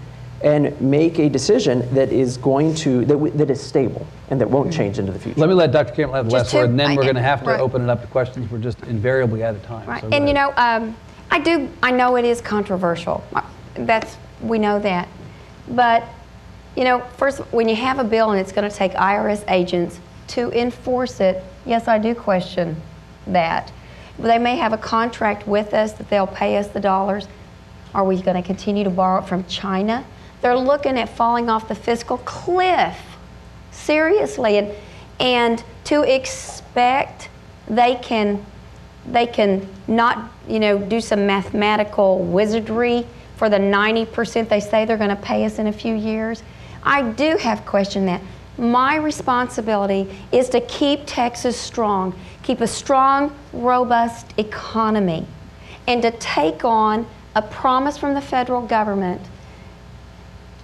[0.43, 4.49] and make a decision that is going to that, w- that is stable and that
[4.49, 5.39] won't change into the future.
[5.39, 5.93] Let me let Dr.
[5.93, 7.59] Campbell have the last word, and then I- we're going to have to right.
[7.59, 8.49] open it up to questions.
[8.49, 9.87] We're just invariably out of time.
[9.87, 10.01] Right.
[10.01, 10.95] So go and you know, um,
[11.29, 11.69] I do.
[11.83, 13.23] I know it is controversial.
[13.35, 13.43] Uh,
[13.75, 15.07] That's we know that.
[15.71, 16.03] But
[16.75, 19.99] you know, first, when you have a bill and it's going to take IRS agents
[20.27, 22.81] to enforce it, yes, I do question
[23.27, 23.71] that.
[24.17, 27.27] They may have a contract with us that they'll pay us the dollars.
[27.93, 30.05] Are we going to continue to borrow it from China?
[30.41, 32.97] They're looking at falling off the fiscal cliff
[33.71, 34.73] seriously and
[35.19, 37.29] and to expect
[37.67, 38.43] they can
[39.05, 43.05] they can not you know do some mathematical wizardry
[43.41, 46.43] for the 90% they say they're going to pay us in a few years.
[46.83, 48.21] I do have questioned that
[48.55, 55.25] my responsibility is to keep texas strong keep a strong robust economy
[55.87, 59.19] and to take on a promise from the federal government.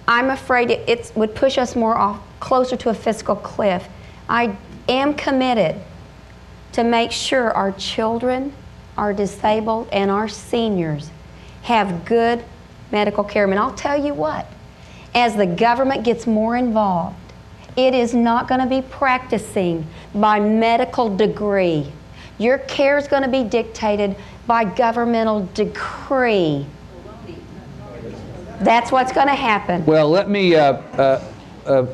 [0.06, 3.88] I'm afraid it it's, would push us more off, closer to a fiscal cliff.
[4.28, 4.56] I
[4.88, 5.74] am committed
[6.74, 8.52] to make sure our children,
[8.96, 11.10] our disabled, and our seniors
[11.62, 12.44] have good
[12.90, 13.44] medical care.
[13.44, 14.46] And I'll tell you what,
[15.14, 17.16] as the government gets more involved,
[17.76, 21.92] it is not going to be practicing by medical degree.
[22.38, 26.66] Your care is going to be dictated by governmental decree.
[28.60, 29.86] That's what's going to happen.
[29.86, 31.24] Well, let me, uh, uh,
[31.68, 31.86] uh,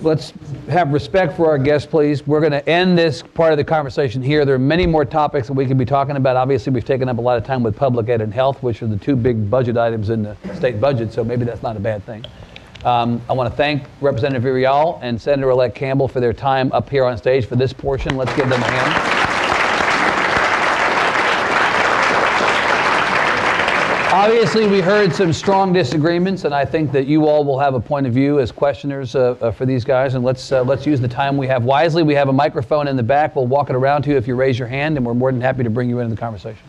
[0.00, 0.32] let's
[0.68, 2.26] have respect for our guests, please.
[2.26, 4.44] We're going to end this part of the conversation here.
[4.44, 6.36] There are many more topics that we could be talking about.
[6.36, 8.86] Obviously, we've taken up a lot of time with public ed and health, which are
[8.86, 12.04] the two big budget items in the state budget, so maybe that's not a bad
[12.04, 12.24] thing.
[12.84, 17.04] Um, I want to thank Representative Villarreal and Senator-elect Campbell for their time up here
[17.04, 18.16] on stage for this portion.
[18.16, 19.19] Let's give them a hand.
[24.20, 27.80] Obviously, we heard some strong disagreements, and I think that you all will have a
[27.80, 30.14] point of view as questioners uh, uh, for these guys.
[30.14, 32.02] And let's uh, let's use the time we have wisely.
[32.02, 33.34] We have a microphone in the back.
[33.34, 35.40] We'll walk it around to you if you raise your hand, and we're more than
[35.40, 36.62] happy to bring you into the conversation.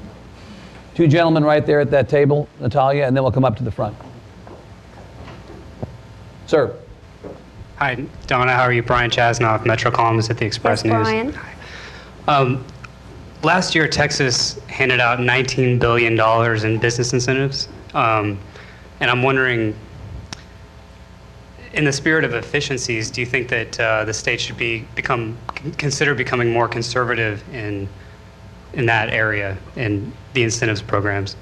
[0.96, 3.72] Two gentlemen right there at that table, Natalia, and then we'll come up to the
[3.72, 3.98] front.
[6.46, 6.74] Sir.
[7.76, 7.96] Hi,
[8.28, 8.54] Donna.
[8.54, 8.82] How are you?
[8.82, 11.36] Brian Chasnoff, Metro columnist at the Express Yes, News.
[11.36, 11.38] Brian.
[12.30, 12.66] Um,
[13.44, 16.20] last year, Texas handed out $19 billion
[16.66, 17.68] in business incentives.
[17.94, 18.40] Um,
[19.00, 19.76] and I'm wondering,
[21.74, 25.38] in the spirit of efficiencies, do you think that uh, the state should be become
[25.78, 27.88] consider becoming more conservative in
[28.74, 31.36] in that area in the incentives programs?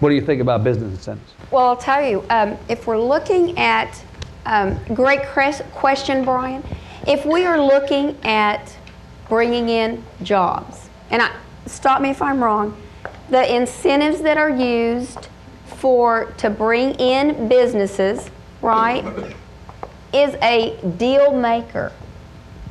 [0.00, 1.32] What do you think about business incentives?
[1.50, 4.02] Well, I'll tell you, um, if we're looking at,
[4.44, 6.62] um, great cres- question, Brian.
[7.06, 8.76] If we are looking at
[9.28, 11.34] bringing in jobs, and I,
[11.66, 12.76] stop me if I'm wrong,
[13.30, 15.28] the incentives that are used
[15.66, 18.30] for to bring in businesses,
[18.62, 19.04] right,
[20.12, 21.92] is a deal maker.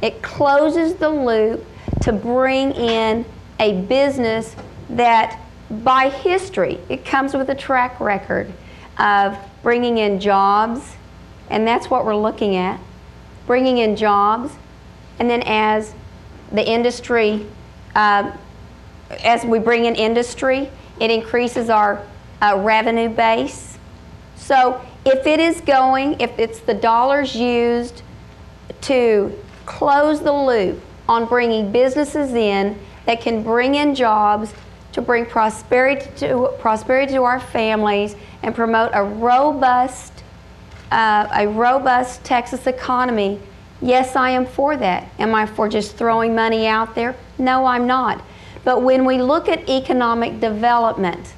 [0.01, 1.65] It closes the loop
[2.01, 3.25] to bring in
[3.59, 4.55] a business
[4.89, 8.51] that, by history, it comes with a track record
[8.97, 10.95] of bringing in jobs,
[11.49, 12.79] and that's what we're looking at
[13.45, 14.53] bringing in jobs,
[15.19, 15.93] and then as
[16.51, 17.45] the industry,
[17.95, 18.35] uh,
[19.09, 22.05] as we bring in industry, it increases our
[22.41, 23.77] uh, revenue base.
[24.35, 28.01] So if it is going, if it's the dollars used
[28.81, 29.31] to
[29.65, 34.53] close the loop on bringing businesses in that can bring in jobs
[34.91, 40.23] to bring prosperity to prosperity to our families and promote a robust
[40.91, 43.39] uh, a robust Texas economy.
[43.81, 45.09] Yes, I am for that.
[45.19, 47.15] Am I for just throwing money out there?
[47.37, 48.23] No, I'm not.
[48.65, 51.33] But when we look at economic development,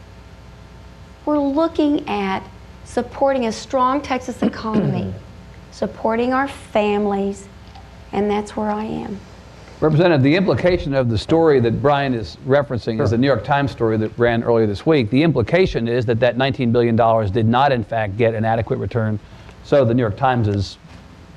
[1.25, 2.41] we're looking at
[2.85, 5.13] supporting a strong Texas economy,
[5.71, 7.49] supporting our families,
[8.13, 9.19] and that's where I am.
[9.81, 13.71] Representative, the implication of the story that Brian is referencing is the New York Times
[13.71, 15.09] story that ran earlier this week.
[15.09, 16.95] The implication is that that $19 billion
[17.31, 19.19] did not, in fact, get an adequate return.
[19.65, 20.77] So the New York Times'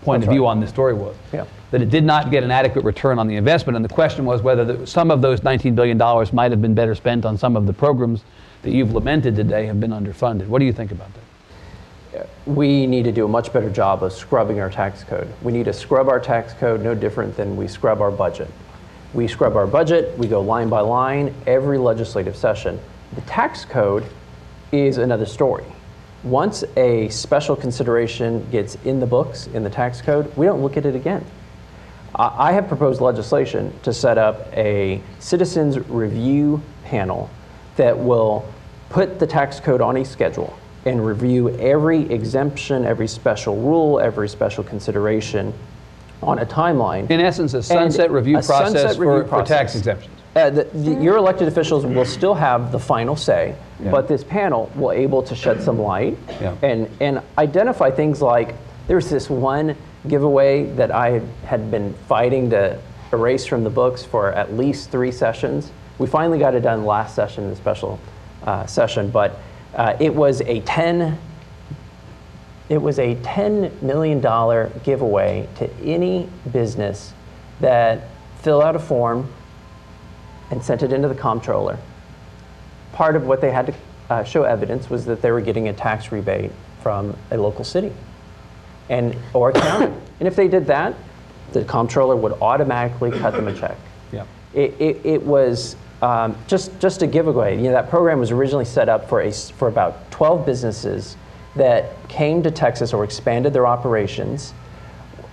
[0.02, 0.50] point That's of view right.
[0.50, 1.44] on this story was Yeah.
[1.70, 3.76] that it did not get an adequate return on the investment.
[3.76, 5.98] And the question was whether the, some of those $19 billion
[6.32, 8.22] might have been better spent on some of the programs
[8.62, 10.46] that you've lamented today have been underfunded.
[10.46, 12.20] What do you think about that?
[12.22, 15.28] Uh, we need to do a much better job of scrubbing our tax code.
[15.42, 18.50] We need to scrub our tax code no different than we scrub our budget.
[19.14, 22.78] We scrub our budget, we go line by line every legislative session.
[23.14, 24.04] The tax code
[24.72, 25.64] is another story.
[26.22, 30.76] Once a special consideration gets in the books in the tax code, we don't look
[30.76, 31.24] at it again.
[32.14, 37.30] I I have proposed legislation to set up a citizens review panel
[37.76, 38.44] that will
[38.90, 44.28] put the tax code on a schedule and review every exemption, every special rule, every
[44.28, 45.54] special consideration
[46.22, 47.10] on a timeline.
[47.10, 50.16] In essence, a sunset review a process sunset for, review for tax exemptions.
[50.36, 53.90] Uh, the, the, your elected officials will still have the final say, Yeah.
[53.90, 56.54] but this panel will able to shed some light Yeah.
[56.62, 58.54] and, and identify things like
[58.88, 59.76] there's this one
[60.08, 62.78] giveaway that I had been fighting to
[63.12, 65.70] erase from the books for at least three sessions.
[65.98, 67.98] We finally got it done last session, the special
[68.44, 69.38] uh, session, but
[69.74, 71.18] uh, it was a 10
[72.68, 74.20] it was a $10 million
[74.84, 77.12] giveaway to any business
[77.58, 78.04] that
[78.42, 79.28] filled out a form
[80.52, 81.76] and sent it into the comptroller.
[83.00, 83.74] Part of what they had to
[84.10, 87.94] uh, show evidence was that they were getting a tax rebate from a local city
[88.90, 89.90] and or county.
[90.18, 90.94] and if they did that,
[91.52, 93.78] the comptroller would automatically cut them a check.
[94.12, 94.26] Yeah.
[94.52, 97.56] It, it, it was um, just just a giveaway.
[97.56, 101.16] You know, that program was originally set up for a for about 12 businesses
[101.56, 104.52] that came to Texas or expanded their operations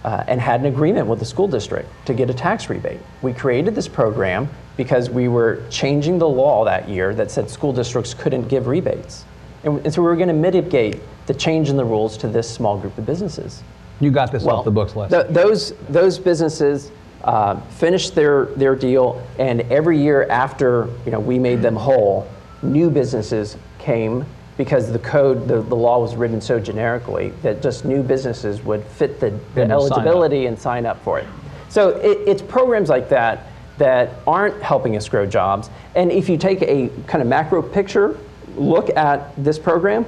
[0.04, 3.00] uh, and had an agreement with the school district to get a tax rebate.
[3.22, 7.74] We created this program because we were changing the law that year that said school
[7.74, 9.26] districts couldn't give rebates.
[9.64, 12.50] And, and so we were going to mitigate the change in the rules to this
[12.50, 13.64] small group of businesses.
[14.00, 16.92] You got this off the books last th- those, those businesses
[17.24, 22.30] uh, finished their, their deal, and every year after you know, we made them whole,
[22.62, 24.26] new businesses came
[24.58, 28.84] because the code, the, the law was written so generically that just new businesses would
[28.84, 31.28] fit the, the And will sign eligibility and sign up for it.
[31.70, 33.48] So it, it's programs like that
[33.78, 35.70] that aren't helping us grow jobs.
[35.96, 38.18] And if you take a kind of macro picture
[38.56, 40.06] look at this program,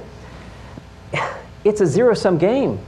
[1.64, 2.80] it's a zero sum game.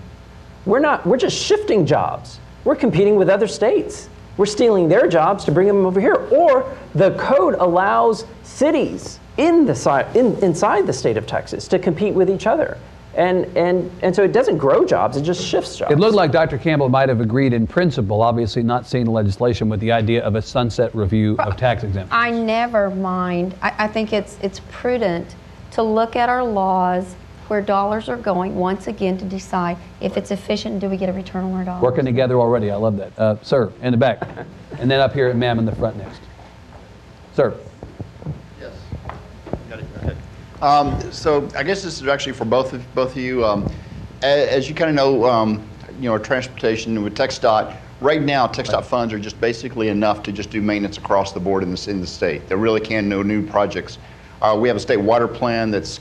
[0.66, 2.40] We're not, we're just shifting jobs.
[2.64, 4.08] We're competing with other states.
[4.36, 6.14] We're stealing their jobs to bring them over here.
[6.14, 11.78] Or the code allows cities in the, si- in, inside the state of Texas to
[11.78, 12.78] compete with each other.
[13.14, 15.92] And, and, and so it doesn't grow jobs, it just shifts jobs.
[15.92, 16.56] It looked like Dr.
[16.56, 20.34] Campbell might have agreed in principle, obviously not seeing the legislation, with the idea of
[20.34, 22.10] a sunset review of tax exemptions.
[22.10, 23.54] I never mind.
[23.60, 25.36] I, I think it's it's prudent
[25.72, 27.14] to look at our laws
[27.48, 30.80] where dollars are going once again to decide if it's efficient.
[30.80, 31.82] Do we get a return on our dollars?
[31.82, 32.70] Working together already.
[32.70, 33.18] I love that.
[33.18, 34.26] Uh, sir, in the back.
[34.78, 36.20] And then up here, ma'am, in the front next.
[37.34, 37.54] Sir.
[38.58, 38.72] Yes.
[39.68, 40.16] Got it, okay.
[40.62, 43.44] Um, So I guess this is actually for both of, both of you.
[43.44, 43.66] Um,
[44.22, 45.62] a- As you kind of know, um,
[46.00, 50.50] you know, transportation with TXDOT, right now, TXDOT funds are just basically enough to just
[50.50, 52.48] do maintenance across the board in the, in the state.
[52.48, 53.98] There really can no new projects.
[54.40, 55.98] Uh, We have a state water plan that's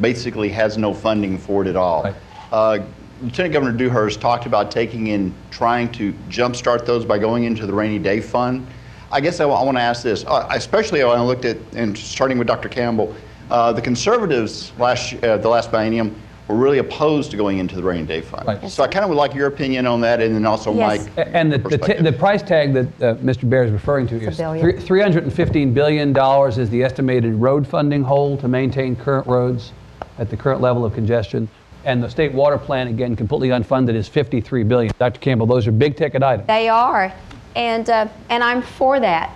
[0.00, 2.02] basically has no funding for it at all.
[2.04, 2.14] Right.
[2.52, 2.78] Uh,
[3.22, 7.72] Lieutenant Governor Dewhurst talked about taking in, trying to jumpstart those by going into the
[7.72, 8.66] rainy day fund.
[9.10, 12.36] I guess I want to ask this, uh, especially when I looked at, and starting
[12.38, 12.68] with Dr.
[12.68, 13.14] Campbell,
[13.50, 16.14] uh, the conservatives last, uh, the last biennium
[16.48, 18.46] were really opposed to going into the rainy day fund.
[18.46, 18.70] Right.
[18.70, 21.06] So I kind of would like your opinion on that, and then also Yes.
[21.06, 21.16] Mike.
[21.16, 23.48] A- And the, the, t- the price tag that uh, Mr.
[23.48, 24.78] Bear is referring to It's is billion.
[24.78, 26.14] $315 billion
[26.58, 29.72] is the estimated road funding hole to maintain current roads
[30.18, 31.48] at the current level of congestion.
[31.86, 34.92] And the state water plan, again, completely unfunded, is 53 billion.
[34.98, 35.20] Dr.
[35.20, 36.46] Campbell, those are big ticket items.
[36.46, 37.12] They are,
[37.56, 39.30] and uh, and I'm for that.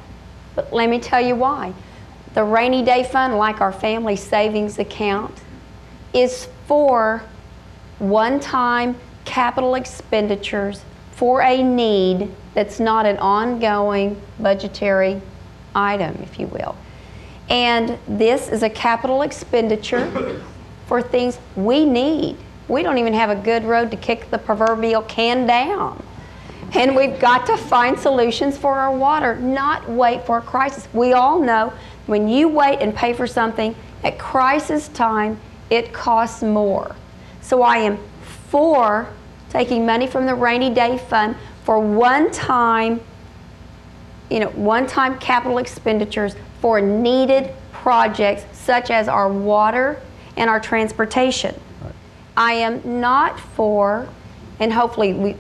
[0.54, 1.74] But let me tell you why.
[2.38, 5.34] The rainy day fund, like our family savings account,
[6.14, 7.20] is for
[7.98, 15.20] one-time capital expenditures for a need that's not an ongoing budgetary
[15.74, 16.76] item, if you will.
[17.48, 20.40] And this is a capital expenditure
[20.86, 22.36] for things we need.
[22.68, 26.00] We don't even have a good road to kick the proverbial can down.
[26.74, 30.86] And we've got to find solutions for our water, not wait for a crisis.
[30.92, 31.72] We all know
[32.08, 35.38] when you wait and pay for something at crisis time,
[35.70, 36.96] it costs more.
[37.40, 37.98] So I am
[38.48, 39.08] for
[39.50, 43.00] taking money from the rainy day fund for one time
[44.30, 50.00] you know, one-time capital expenditures for needed projects such as our water
[50.36, 51.58] and our transportation.
[52.36, 54.08] I am not for,
[54.60, 55.36] and hopefully we,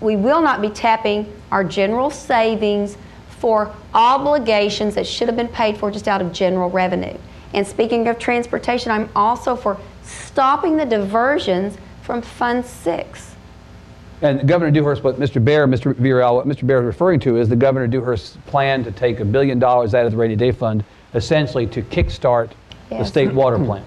[0.00, 2.96] we will not be tapping our general savings
[3.38, 7.16] for obligations that should have been paid for just out of general revenue.
[7.54, 13.34] And speaking of transportation, I'm also for stopping the diversions from Fund Six.
[14.20, 15.42] And Governor Dewhurst, what Mr.
[15.42, 15.94] Bear, Mr.
[15.94, 16.66] Villarreal, what Mr.
[16.66, 20.04] Bear is referring to is the Governor Dewhurst's plan to take a billion dollars out
[20.06, 20.84] of the rainy day fund,
[21.14, 22.50] essentially to kickstart
[22.90, 23.66] the state water hmm.
[23.66, 23.84] plan.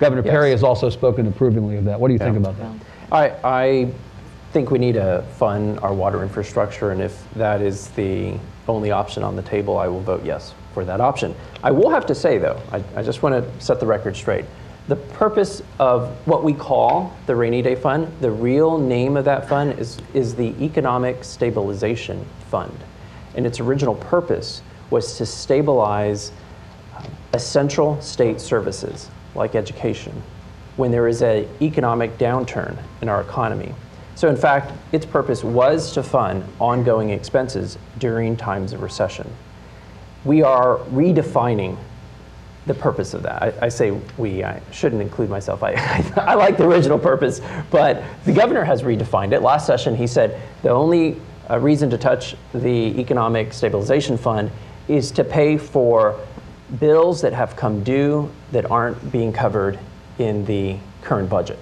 [0.00, 2.00] Governor Perry has also spoken approvingly of that.
[2.00, 2.72] What do you think about that?
[3.12, 3.92] I, I
[4.52, 8.36] think we need to fund our water infrastructure, and if that is the
[8.68, 11.34] only option on the table, I will vote yes for that option.
[11.62, 14.44] I will have to say, though, I, I just want to set the record straight.
[14.88, 19.48] The purpose of what we call the rainy day fund, the real name of that
[19.48, 22.76] fund is, is the Economic Stabilization Fund.
[23.36, 26.32] And its original purpose was to stabilize
[27.32, 30.20] essential state services like education
[30.76, 33.72] when there is an economic downturn in our economy.
[34.20, 39.26] So, in fact, its purpose was to fund ongoing expenses during times of recession.
[40.26, 41.78] We are redefining
[42.66, 43.42] the purpose of that.
[43.42, 45.62] I, I say we, I shouldn't include myself.
[45.62, 45.72] I,
[46.18, 47.40] I, like the original purpose,
[47.70, 49.40] but the governor has redefined it.
[49.40, 51.18] Last session, he said the only
[51.48, 54.50] uh, reason to touch the Economic Stabilization Fund
[54.86, 56.20] is to pay for
[56.78, 59.78] bills that have come due that aren't being covered
[60.18, 61.58] in the current budget.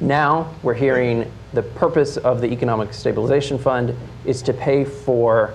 [0.00, 5.54] Now we're hearing the purpose of the Economic Stabilization Fund is to pay for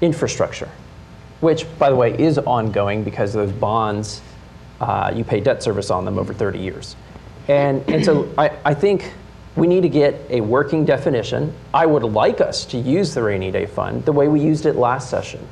[0.00, 0.70] infrastructure,
[1.40, 4.22] which, by the way, is ongoing because those bonds,
[4.80, 6.96] uh, you pay debt service on them over 30 years.
[7.48, 9.12] And, and so I, I think
[9.56, 11.52] we need to get a working definition.
[11.74, 14.76] I would like us to use the rainy day fund the way we used it
[14.76, 15.46] last session,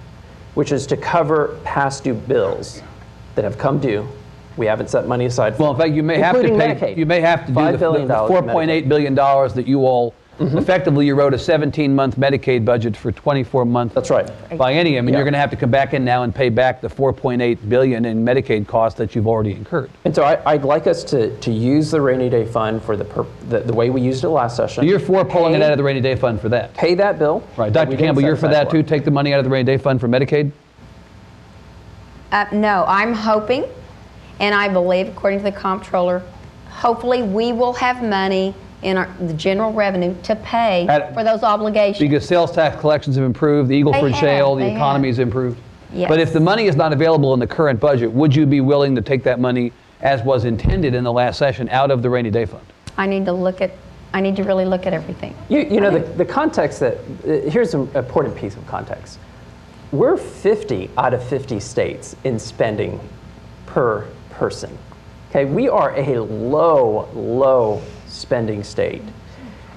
[0.55, 2.83] which is to cover past due bills
[3.35, 4.09] that have come due.
[4.61, 6.97] We haven't set money aside for Well, in fact, you may have to pay, Medicaid.
[6.99, 8.89] you may have to do the $5 billion the for $4.8 Medicaid.
[8.91, 14.11] billion dollars that you all, effectively, you wrote a 17-month Medicaid budget for 24-month That's
[14.11, 14.27] right.
[14.51, 15.15] biennium, and Yeah.
[15.17, 18.05] you're going to have to come back in now and pay back the 4.8 billion
[18.05, 19.89] in Medicaid costs that you've already incurred.
[20.05, 23.05] And so I, I'd like us to, to use the rainy day fund for the,
[23.07, 24.85] purp- the, the way we used it last session.
[24.87, 26.75] You're for pulling it out of the rainy day fund for that.
[26.75, 27.43] Pay that bill.
[27.57, 27.97] Right, Dr.
[27.97, 28.83] Campbell, you're for aside that too?
[28.83, 30.53] Take the money out of the rainy day fund for Medicaid?
[32.31, 33.65] Uh, no, I'm hoping,
[34.41, 36.23] and I believe, according to the comptroller,
[36.69, 41.43] hopefully we will have money in our, the general revenue to pay At- for those
[41.43, 41.99] obligations.
[41.99, 45.19] Because sales tax collections have improved, the Eagle They Ford have, Shale, the they economy's
[45.19, 45.61] improved.
[45.93, 46.09] Yes.
[46.09, 48.95] But if the money is not available in the current budget, would you be willing
[48.95, 52.31] to take that money, as was intended in the last session, out of the rainy
[52.31, 52.65] day fund?
[52.97, 53.73] I need to look at,
[54.15, 55.37] I need to really look at everything.
[55.51, 59.19] You, you know, the, the context that, uh, here's an important piece of context.
[59.93, 63.01] We're 50 out of 50 states in spending
[63.67, 64.07] per
[64.41, 64.77] person.
[65.29, 69.03] Okay, we are a low, low spending state.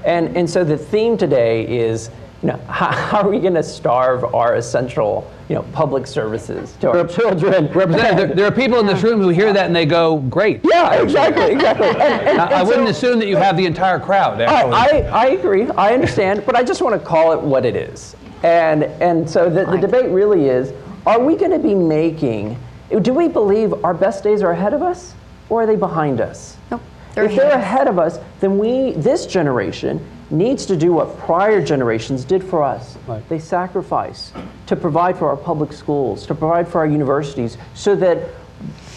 [0.06, 2.10] And, and so the theme today is,
[2.42, 6.78] you know, how, how are we going to starve our essential, you know, public services
[6.80, 7.68] to our children?
[7.74, 10.62] Representative, there, there are people in this room who hear that and they go, great.
[10.64, 11.90] Yeah, exactly, exactly.
[11.90, 14.62] And- and- I, I and wouldn't so- assume that you have the entire crowd, I.
[14.70, 15.70] I, I agree.
[15.72, 18.16] I understand, but I just want to call it what it is.
[18.44, 20.74] And and so the, the debate really is:
[21.06, 22.58] Are we going to be making?
[22.90, 25.14] Do we believe our best days are ahead of us,
[25.50, 26.58] or are they behind us?
[26.70, 26.82] Nope,
[27.16, 27.60] they're if they're ahead.
[27.60, 32.64] ahead of us, then we, this generation, needs to do what prior generations did for
[32.64, 32.98] us.
[33.08, 33.28] Right.
[33.30, 34.32] They sacrifice
[34.68, 38.30] to provide for our public schools, to provide for our universities, so that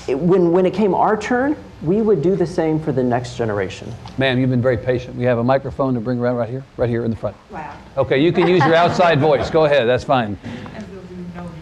[0.09, 3.37] it, when when it came our turn, we would do the same for the next
[3.37, 3.93] generation.
[4.19, 5.17] Ma'am, you've been very patient.
[5.17, 7.37] We have a microphone to bring around right here, right here in the front.
[7.51, 7.77] Wow.
[7.97, 9.51] Okay, you can use your outside voice.
[9.51, 10.39] Go ahead, that's fine.
[10.75, 11.59] As though you know me.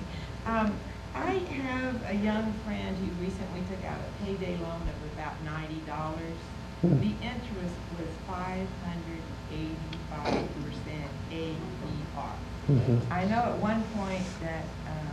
[0.47, 0.73] Um,
[1.15, 5.81] I have a young friend who recently took out a payday loan of about ninety
[5.87, 6.37] dollars.
[6.85, 13.11] The interest was five hundred eighty-five percent APR.
[13.11, 15.09] I know at one point that, um,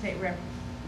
[0.00, 0.36] State Rep.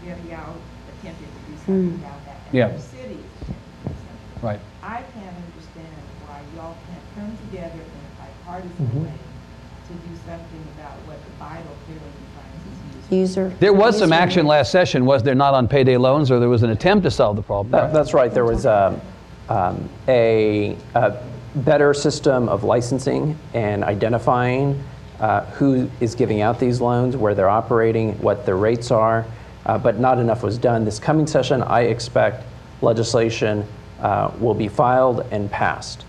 [0.03, 0.53] Villarreal
[0.99, 2.37] attempted to do something about that.
[2.45, 2.65] and Yeah.
[2.67, 4.41] other cities attempted to do something.
[4.47, 4.59] Right.
[4.83, 5.95] I can't understand
[6.27, 11.31] why y'all can't come together in a bipartisan way to do something about what the
[11.39, 13.11] vital building funds is.
[13.11, 13.53] User.
[13.59, 16.63] There was some action last session, was there not, on payday loans, or there was
[16.63, 17.71] an attempt to solve the problem?
[17.71, 18.33] That, that's right.
[18.33, 19.01] There was um,
[19.49, 21.23] um, a, a
[21.55, 24.83] better system of licensing and identifying
[25.19, 29.25] uh, who is giving out these loans, where they're operating, what their rates are,
[29.65, 30.85] uh, but not enough was done.
[30.85, 32.43] This coming session, I expect
[32.81, 33.65] legislation
[33.99, 36.05] uh, will be filed and passed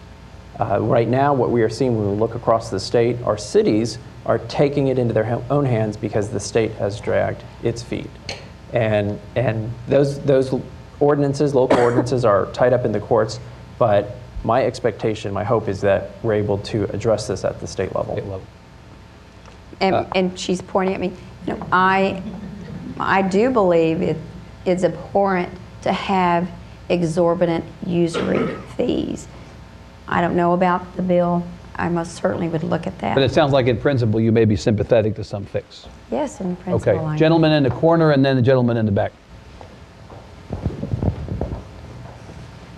[0.59, 3.99] Uh, right now, what we are seeing when we look across the state, our cities
[4.27, 8.11] are taking it into their own hands because the state has dragged its feet.
[8.73, 10.51] And, and those, those
[11.01, 13.41] ordinances, local ordinances, are tied up in the courts.
[13.79, 17.95] But my expectation, my hope is that we're able to address this at the state
[17.95, 18.15] level.
[18.15, 18.47] State level.
[19.81, 20.05] And, Uh.
[20.15, 21.13] and she's pointing at me.
[21.47, 22.23] You know, I,
[22.99, 24.17] I do believe it
[24.65, 26.49] is abhorrent to have
[26.89, 29.29] exorbitant usury fees.
[30.09, 31.45] I don't know about the bill.
[31.77, 33.15] I most certainly would look at that.
[33.15, 35.87] But it sounds like in principle, you may be sympathetic to some fix.
[36.11, 36.93] yes, in principle.
[36.95, 37.17] Okay, am.
[37.17, 39.13] gentleman in the corner and then the gentleman in the back.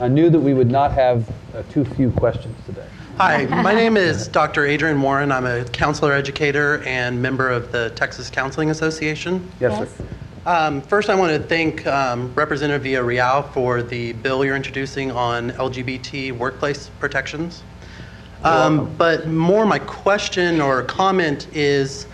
[0.01, 2.87] I knew that we would not have uh, too few questions today.
[3.19, 4.65] Hi, my name is Dr.
[4.65, 5.31] Adrian Warren.
[5.31, 9.47] I'm a counselor educator and member of the Texas Counseling Association.
[9.61, 10.01] Yes.
[10.47, 15.51] Um, first, I want to thank um, Representative Villarreal for the bill you're introducing on
[15.51, 17.63] LGBT workplace protections.
[18.43, 22.07] Um, but more, my question or comment is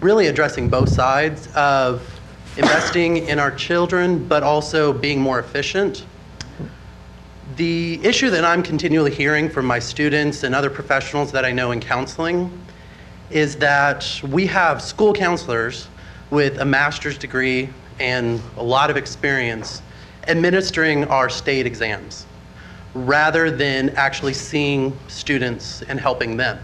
[0.00, 2.02] really addressing both sides of
[2.56, 6.04] investing in our children, but also being more efficient.
[7.58, 11.72] The issue that I'm continually hearing from my students and other professionals that I know
[11.72, 12.56] in counseling
[13.30, 15.88] is that we have school counselors
[16.30, 19.82] with a master's degree and a lot of experience
[20.28, 22.26] administering our state exams
[22.94, 26.60] rather than actually seeing students and helping them.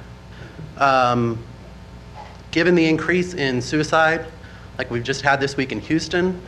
[0.79, 1.45] Um,
[2.53, 4.27] given the increase in suicide,
[4.79, 6.41] like we've just had this week in Houston,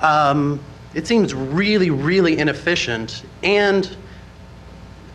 [0.00, 0.60] um,
[0.94, 3.96] it seems really, really inefficient and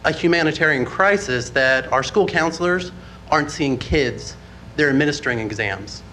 [0.05, 2.91] a humanitarian crisis that our school counselors
[3.31, 4.35] aren't seeing kids,
[4.75, 6.03] they're administering exams.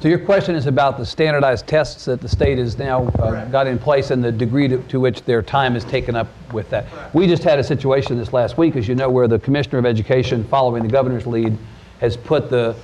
[0.00, 3.66] So your question is about the standardized tests that the state has now uh, got
[3.66, 7.14] in place and the degree to, to which their time is taken up with that.
[7.14, 9.86] We just had a situation this last week, as you know, where the Commissioner of
[9.86, 11.56] Education, following the governor's lead,
[12.00, 12.76] has put the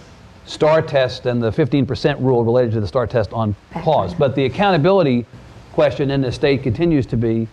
[0.46, 4.14] STAAR test and the 15% rule related to the STAAR test on pause.
[4.14, 5.26] But the accountability
[5.72, 7.48] question in the state continues to be,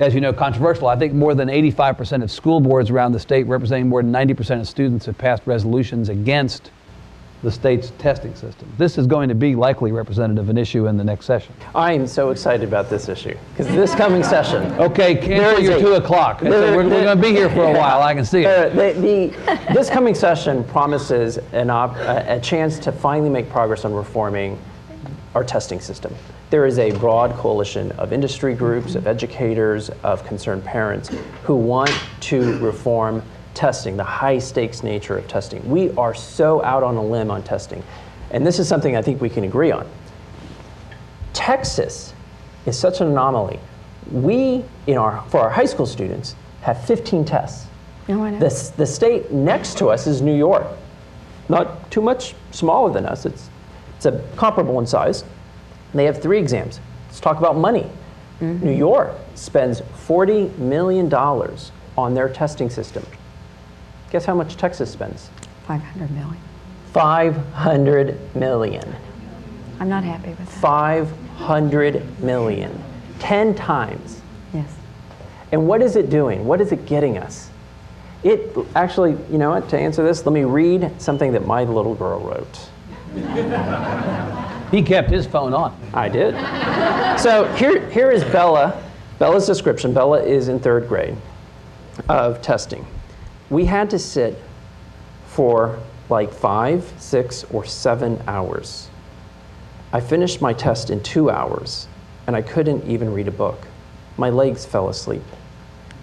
[0.00, 0.88] as you know, controversial.
[0.88, 4.60] I think more than 85% of school boards around the state, representing more than 90%
[4.60, 6.70] of students, have passed resolutions against
[7.44, 8.72] the state's testing system.
[8.78, 11.54] This is going to be likely representative an issue in the next session.
[11.74, 16.40] I'm so excited about this issue because this coming session, Okay, cancel your two o'clock.
[16.40, 18.00] So we're, we're going to be here for a while.
[18.00, 18.74] I can see it.
[18.74, 23.84] the, the, this coming session promises an op, a, a chance to finally make progress
[23.84, 24.58] on reforming
[25.34, 26.14] our testing system.
[26.50, 31.10] There is a broad coalition of industry groups, of educators, of concerned parents
[31.42, 33.22] who want to reform
[33.54, 35.68] testing, the high stakes nature of testing.
[35.68, 37.82] We are so out on a limb on testing.
[38.30, 39.88] And this is something I think we can agree on.
[41.32, 42.14] Texas
[42.66, 43.58] is such an anomaly.
[44.10, 47.68] We, in our, for our high school students, have 15 tests.
[48.08, 48.38] No, I know.
[48.38, 50.66] The, the state next to us is New York.
[51.48, 53.26] Not too much smaller than us.
[53.26, 53.50] It's,
[54.04, 55.24] it's a comparable in size.
[55.94, 56.80] They have three exams.
[57.06, 57.86] Let's talk about money.
[58.40, 58.64] Mm-hmm.
[58.64, 63.06] New York spends $40 million on their testing system.
[64.10, 65.30] Guess how much Texas spends?
[65.66, 66.36] 500 million.
[66.92, 68.96] 500 million.
[69.80, 70.60] I'm not happy with that.
[70.60, 72.82] 500 million.
[73.20, 74.20] 10 times.
[74.52, 74.72] Yes.
[75.52, 76.44] And what is it doing?
[76.44, 77.50] What is it getting us?
[78.24, 81.94] It actually, you know what, to answer this, let me read something that my little
[81.94, 82.68] girl wrote.
[84.70, 85.78] He kept his phone on.
[85.92, 86.34] I did.
[87.20, 88.82] so here, here is Bella.
[89.18, 89.94] Bella's description.
[89.94, 91.16] Bella is in third grade
[92.08, 92.84] of testing.
[93.50, 94.36] We had to sit
[95.26, 98.88] for like five, six, or seven hours.
[99.92, 101.86] I finished my test in two hours,
[102.26, 103.66] and I couldn't even read a book.
[104.16, 105.22] My legs fell asleep.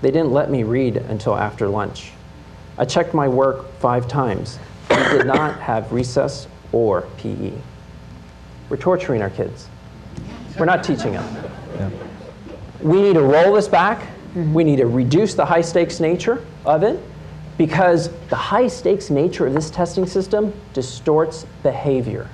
[0.02, 2.12] They didn't let me read until after lunch.
[2.78, 4.60] I checked my work five times.
[4.90, 7.54] We did not have recess or PE.
[8.70, 9.68] We're torturing our kids.
[10.58, 11.94] We're not teaching them.
[12.82, 14.08] We need to roll this back.
[14.36, 17.00] We need to reduce the high stakes nature of it
[17.58, 22.30] because the high stakes nature of this testing system distorts behavior.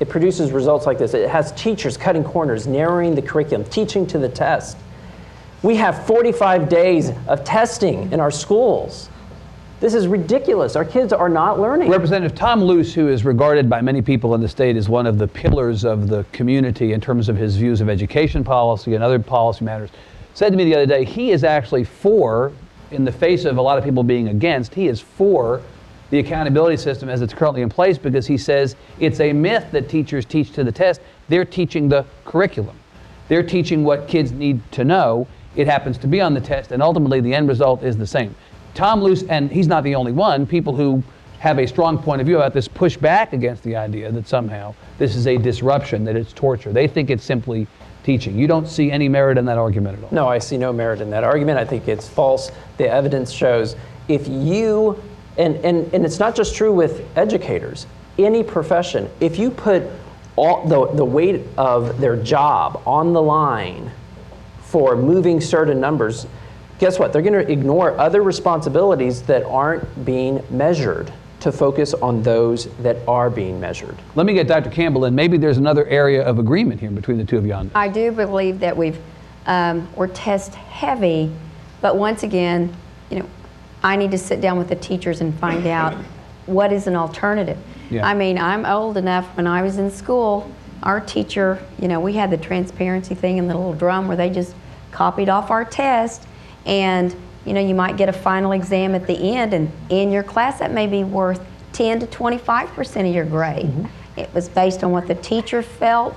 [0.00, 1.14] It produces results like this.
[1.14, 4.76] It has teachers cutting corners, narrowing the curriculum, teaching to the test.
[5.62, 9.08] We have 45 days of testing in our schools.
[9.82, 10.76] This is ridiculous.
[10.76, 11.90] Our kids are not learning.
[11.90, 15.18] Representative Tom Luce, who is regarded by many people in the state as one of
[15.18, 19.18] the pillars of the community in terms of his views of education policy and other
[19.18, 19.90] policy matters,
[20.34, 22.52] said to me the other day he is actually for,
[22.92, 25.60] in the face of a lot of people being against, he is for
[26.10, 29.88] the accountability system as it's currently in place because he says it's a myth that
[29.88, 31.00] teachers teach to the test.
[31.28, 32.78] They're teaching the curriculum.
[33.26, 35.26] They're teaching what kids need to know.
[35.56, 38.36] It happens to be on the test, and ultimately the end result is the same.
[38.74, 41.02] Tom Luce, and he's not the only one, people who
[41.38, 44.74] have a strong point of view about this push back against the idea that somehow
[44.98, 46.72] this is a disruption, that it's torture.
[46.72, 47.66] They think it's simply
[48.04, 48.38] teaching.
[48.38, 50.10] You don't see any merit in that argument at all.
[50.12, 51.58] No, I see no merit in that argument.
[51.58, 52.50] I think it's false.
[52.76, 53.76] The evidence shows
[54.08, 55.02] if you,
[55.36, 57.86] and, and, and it's not just true with educators,
[58.18, 59.84] any profession, if you put
[60.36, 63.90] all the, the weight of their job on the line
[64.60, 66.26] for moving certain numbers,
[66.82, 67.12] guess what?
[67.12, 72.96] They're going to ignore other responsibilities that aren't being measured to focus on those that
[73.06, 73.96] are being measured.
[74.16, 74.68] Let me get Dr.
[74.68, 75.14] Campbell in.
[75.14, 77.76] Maybe there's another area of agreement here between the two of you on this.
[77.76, 78.98] I do believe that we've,
[79.46, 81.32] um, we're test heavy,
[81.80, 82.74] but once again,
[83.10, 83.30] you know,
[83.84, 85.94] I need to sit down with the teachers and find out
[86.46, 87.58] what is an alternative.
[87.90, 88.04] Yeah.
[88.04, 90.52] I mean, I'm old enough, when I was in school,
[90.82, 94.30] our teacher, you know, we had the transparency thing and the little drum where they
[94.30, 94.56] just
[94.90, 96.26] copied off our test
[96.66, 100.22] and you know, you might get a final exam at the end, and in your
[100.22, 103.66] class, that may be worth 10 to 25% of your grade.
[103.66, 104.20] Mm-hmm.
[104.20, 106.14] It was based on what the teacher felt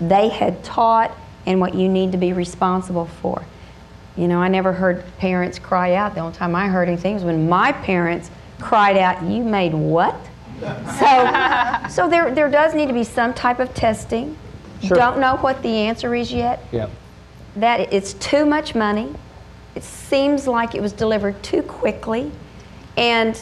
[0.00, 1.16] they had taught
[1.46, 3.44] and what you need to be responsible for.
[4.16, 6.14] You know, I never heard parents cry out.
[6.14, 8.30] The only time I heard anything was when my parents
[8.60, 10.14] cried out, You made what?
[11.00, 14.36] So, so there, there does need to be some type of testing.
[14.82, 14.94] Sure.
[14.94, 16.88] Don't know what the answer is yet Yeah.
[17.56, 19.14] that it's too much money.
[19.74, 22.30] It seems like it was delivered too quickly.
[22.96, 23.40] And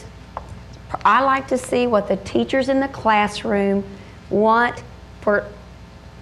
[1.05, 3.83] I like to see what the teachers in the classroom
[4.29, 4.83] want
[5.21, 5.47] for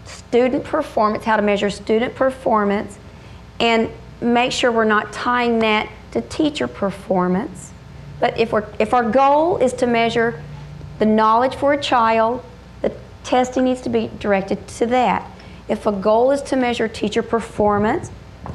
[0.05, 2.97] student performance, how to measure student performance,
[3.60, 3.89] and
[4.22, 7.72] make sure we're not tying that to teacher performance.
[8.20, 10.41] But if, we're, if our goal is to measure
[10.99, 12.43] the knowledge for a child,
[12.82, 12.91] the
[13.24, 15.30] testing needs to be directed to that.
[15.68, 18.10] If a goal is to measure teacher performance,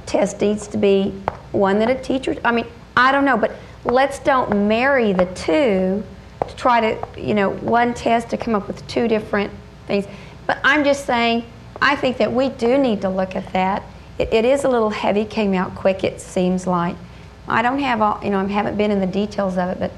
[0.07, 1.15] test needs to be
[1.53, 3.53] one that a teacher, I mean, I don't know, but
[3.85, 6.03] let's don't marry the two
[6.47, 9.53] to try to, you know, one test to come up with two different
[9.87, 10.07] things.
[10.47, 11.45] But I'm just saying,
[11.81, 13.83] I think that we do need to look at that.
[14.19, 16.97] It, it is a little heavy, came out quick, it seems like.
[17.49, 19.93] I don't have all, you know, I haven't been in the details of it, but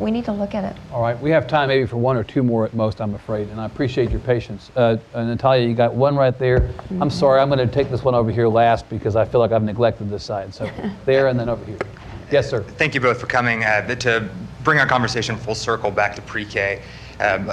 [0.00, 0.76] we need to look at it.
[0.92, 3.48] All right, we have time maybe for one or two more at most, I'm afraid,
[3.48, 4.70] and I appreciate your patience.
[4.74, 6.70] Uh, uh, Natalia, you got one right there.
[7.00, 9.52] I'm sorry, I'm going to take this one over here last because I feel like
[9.52, 10.54] I've neglected this side.
[10.54, 10.70] So
[11.04, 11.78] there and then over here.
[12.30, 12.62] Yes, sir.
[12.62, 14.28] Thank you both for coming uh, to
[14.64, 16.82] bring our conversation full circle back to pre-K.
[17.20, 17.52] Um,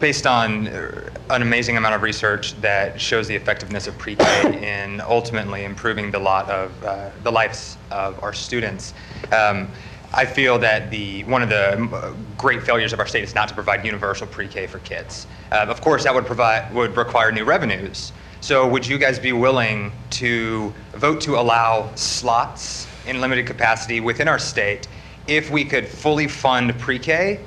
[0.00, 5.00] based on uh, an amazing amount of research that shows the effectiveness of pre-K in
[5.02, 8.94] ultimately improving the lot of uh, the lives of our students.
[9.32, 9.68] Um,
[10.12, 13.48] I feel that the one of the uh, great failures of our state is not
[13.48, 15.26] to provide universal pre-K for kids.
[15.52, 18.12] Uh, of course, that would provide would require new revenues.
[18.40, 24.28] So, would you guys be willing to vote to allow slots in limited capacity within
[24.28, 24.88] our state
[25.26, 27.40] if we could fully fund pre-K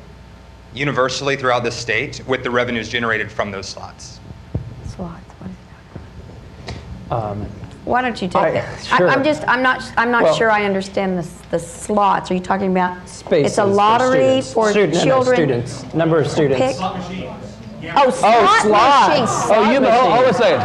[0.74, 4.20] universally throughout the state with the revenues generated from those slots?
[4.86, 5.58] Slots, what is
[7.10, 7.16] that?
[7.16, 7.50] Um,
[7.86, 8.86] Why don't you take I- that?
[8.86, 9.10] sure.
[9.10, 12.30] I, I'm just, I'm not, I'm not Well- sure I understand the, the slots.
[12.30, 13.08] Are you talking about?
[13.10, 14.54] spaces It's a lottery students.
[14.54, 15.36] for Student- no, no, children?
[15.36, 16.78] students, number of students.
[16.78, 17.51] Pick?
[17.84, 19.10] Oh, oh, slot slots.
[19.10, 19.30] machines.
[19.52, 20.34] Oh, you, Slot hold, hold a machine.
[20.42, 20.62] second.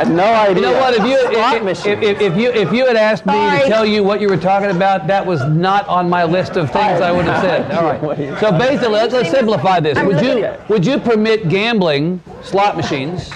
[0.00, 0.54] I had no idea.
[0.56, 0.94] You know what?
[0.94, 4.02] If you Slot if, if, if you if you had asked me to tell you
[4.02, 7.26] what you were talking about, that was not on my list of things I would
[7.26, 7.70] have said.
[7.72, 8.40] All right.
[8.40, 9.98] So basically, let's, let's simplify this.
[9.98, 13.30] I'm Would you would you permit gambling slot machines,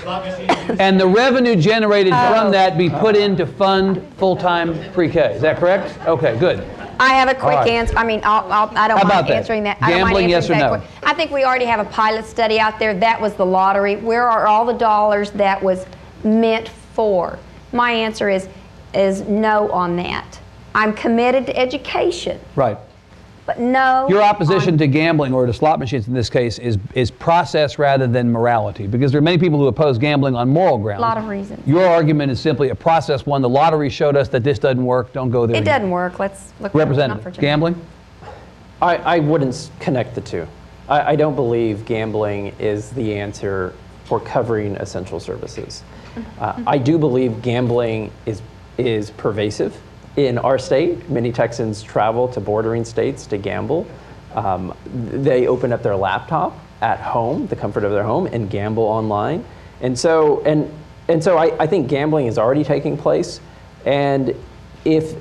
[0.81, 2.51] and the revenue generated from Oh.
[2.53, 5.35] that be put in to fund full-time pre-K?
[5.35, 5.99] Is that correct?
[6.07, 6.65] Okay, good.
[7.01, 7.69] I have a quick right.
[7.69, 7.97] answer.
[7.97, 9.37] I mean, I'll, I'll, I don't How about mind that?
[9.37, 9.79] answering that.
[9.81, 10.79] I don't mind Gambling, yes or that no?
[10.79, 10.91] quick.
[11.03, 12.95] I think we already have a pilot study out there.
[12.95, 13.97] That was the lottery.
[13.97, 15.87] Where are all the dollars that was
[16.23, 17.39] meant for?
[17.73, 18.49] My answer is,
[18.95, 20.41] is no on that.
[20.75, 22.77] I'm committed to education, Right.
[23.47, 24.07] But no.
[24.09, 27.79] Your opposition on- to gambling or to slot machines in this case is is process
[27.79, 30.99] rather than morality, because there are many people who oppose gambling on moral grounds.
[30.99, 31.67] A Lot of reasons.
[31.67, 33.43] Your argument is simply a process one.
[33.43, 35.13] The lottery showed us that this doesn't work.
[35.13, 35.57] Don't go there.
[35.57, 35.81] It again.
[35.81, 36.19] doesn't work.
[36.19, 36.63] Let's look.
[36.63, 37.41] not for Representative, Virginia.
[37.41, 37.87] gambling?
[38.83, 40.47] I, I wouldn't connect the two.
[40.89, 43.73] I, I don't believe gambling is the answer
[44.05, 45.83] for covering essential services.
[46.39, 48.43] Uh, I do believe gambling is,
[48.79, 49.77] is pervasive
[50.17, 51.09] in our state.
[51.11, 53.87] Many Texans travel to bordering states to gamble.
[54.35, 58.85] Um, they open up their laptop at home, the comfort of their home, and gamble
[58.85, 59.45] online.
[59.81, 60.73] And so, and,
[61.09, 63.41] and so I, I think gambling is already taking place.
[63.85, 64.35] And
[64.85, 65.15] if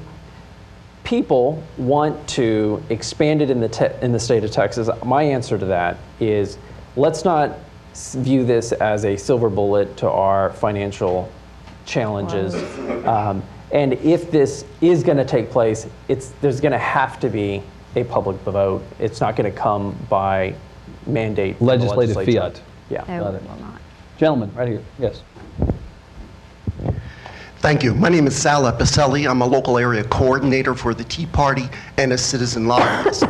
[1.04, 5.58] people want to expand it in the, te- in the state of Texas, my answer
[5.58, 6.58] to that is
[6.96, 7.60] let's not
[7.94, 11.32] view this as a silver bullet to our financial
[11.86, 12.56] challenges.
[13.06, 17.30] Um, And if this is going to take place, it's, there's going to have to
[17.30, 17.62] be
[17.96, 18.84] a public vote.
[19.00, 20.54] It's not going to come by
[21.08, 21.58] mandate.
[21.58, 22.52] from the Legislative legislature.
[22.54, 22.62] fiat.
[22.92, 23.18] Yeah.
[23.18, 23.50] No, Got it it.
[23.50, 23.82] will not.
[24.18, 24.84] Gentlemen, right here.
[25.00, 25.24] Yes.
[27.58, 27.96] Thank you.
[27.96, 29.28] My name is Sal Epicelli.
[29.28, 31.68] I'm a local area coordinator for the Tea Party
[31.98, 33.24] and a citizen lobbyist.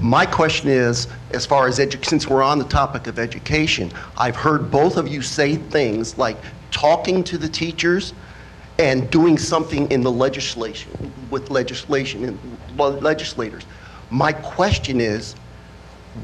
[0.00, 4.36] My question is, as far as edu- since we're on the topic of education, I've
[4.36, 6.38] heard both of you say things like
[6.70, 8.14] talking to the teachers
[8.82, 10.90] and doing something in the legislation
[11.30, 13.64] with legislation and legislators.
[14.10, 15.34] My question is,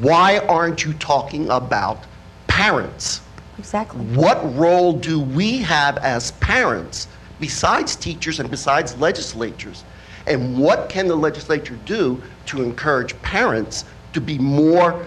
[0.00, 2.02] why aren't you talking about
[2.48, 3.20] parents?
[3.59, 4.00] Exactly.
[4.06, 7.06] What role do we have as parents,
[7.38, 9.84] besides teachers and besides legislatures?
[10.26, 13.84] And what can the legislature do to encourage parents
[14.14, 15.06] to be more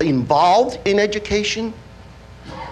[0.00, 1.74] involved in education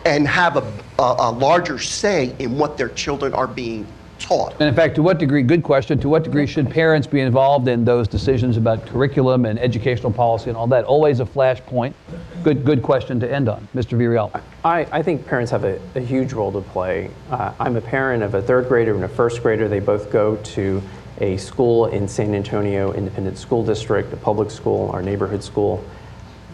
[0.07, 3.87] and have a, a, a larger say in what their children are being
[4.19, 4.53] taught?
[4.55, 7.69] And in fact, to what degree, good question, to what degree should parents be involved
[7.69, 10.85] in those decisions about curriculum and educational policy and all that?
[10.85, 11.95] Always a flashpoint.
[12.43, 13.67] Good, good question to end on.
[13.75, 13.99] Mr.
[13.99, 14.41] Villarreal.
[14.65, 17.11] I, I think parents have a, a huge role to play.
[17.31, 19.69] Uh, I'm a parent of a third grader and a first grader.
[19.69, 20.83] They both go to
[21.21, 25.83] a school in San Antonio Independent School District, a public school, our neighborhood school,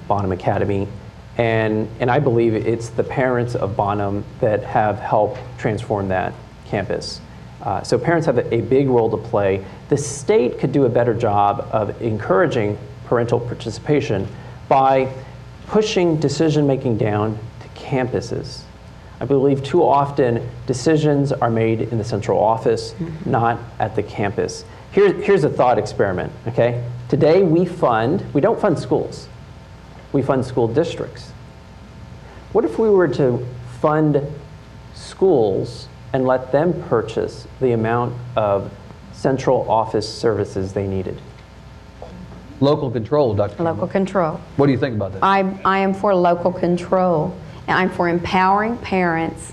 [0.06, 0.86] Bonham Academy.
[1.38, 6.34] And, and I believe it's the parents of Bonham that have helped transform that
[6.66, 7.20] campus.
[7.62, 9.64] Uh, so parents have a, a big role to play.
[9.88, 14.26] The state could do a better job of encouraging parental participation
[14.68, 15.12] by
[15.66, 18.62] pushing decision making down to campuses.
[19.20, 22.94] I believe too often decisions are made in the central office,
[23.24, 24.64] not at the campus.
[24.90, 26.84] Here, here's a thought experiment, okay?
[27.08, 29.28] Today we fund, we don't fund schools,
[30.12, 31.30] we fund school districts.
[32.52, 33.46] What if we were to
[33.80, 34.20] fund
[34.94, 38.72] schools and let them purchase the amount of
[39.12, 41.20] central office services they needed?
[42.60, 43.62] Local control, Dr.
[43.62, 44.40] Local control.
[44.56, 45.24] What do you think about that?
[45.24, 47.36] I, I am for local control,
[47.66, 49.52] and I'm for empowering parents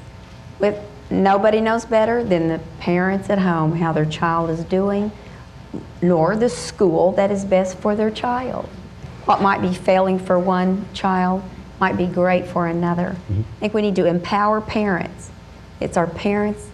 [0.60, 0.78] with,
[1.10, 5.12] nobody knows better than the parents at home how their child is doing,
[6.02, 8.70] nor the school that is best for their child.
[9.26, 11.42] What might be failing for one child
[11.80, 13.16] might be great for another.
[13.32, 13.42] Mm-hmm.
[13.42, 15.32] I think we need to empower parents.
[15.80, 16.70] It's our parents,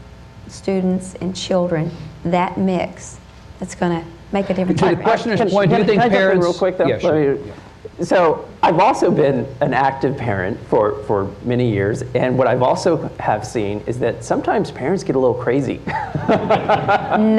[0.47, 1.91] students, and children,
[2.23, 3.19] that mix,
[3.59, 4.81] that's going to make a difference.
[4.81, 6.43] To the questioner's Can- point, do you think I jump in parents?
[6.43, 6.87] real quick though?
[6.87, 7.35] Yeah, sure.
[7.35, 12.63] Let So I've also been an active parent for, for many years, and what I've
[12.63, 15.81] also have seen is that sometimes parents get a little crazy.
[16.27, 16.31] No.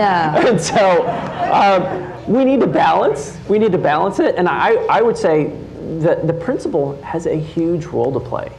[0.47, 1.09] and so
[1.53, 3.37] um, we need to balance.
[3.49, 4.37] We need to balance it.
[4.37, 5.53] And I, I would say
[5.99, 8.53] that the principal has a huge role to play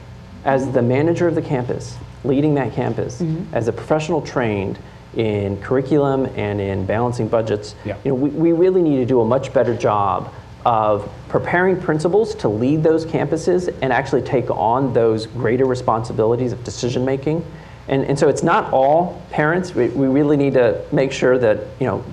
[0.43, 3.21] as the manager of the campus, leading that campus,
[3.53, 4.79] as a professional trained
[5.15, 7.75] in curriculum and in balancing budgets.
[7.85, 7.97] Yeah.
[8.03, 10.33] You know, we, we really need to do a much better job
[10.65, 16.63] of preparing principals to lead those campuses and actually take on those greater responsibilities of
[16.63, 17.43] decision making.
[17.87, 19.73] And, and so it's not all parents.
[19.73, 22.03] We, we really need to make sure that you know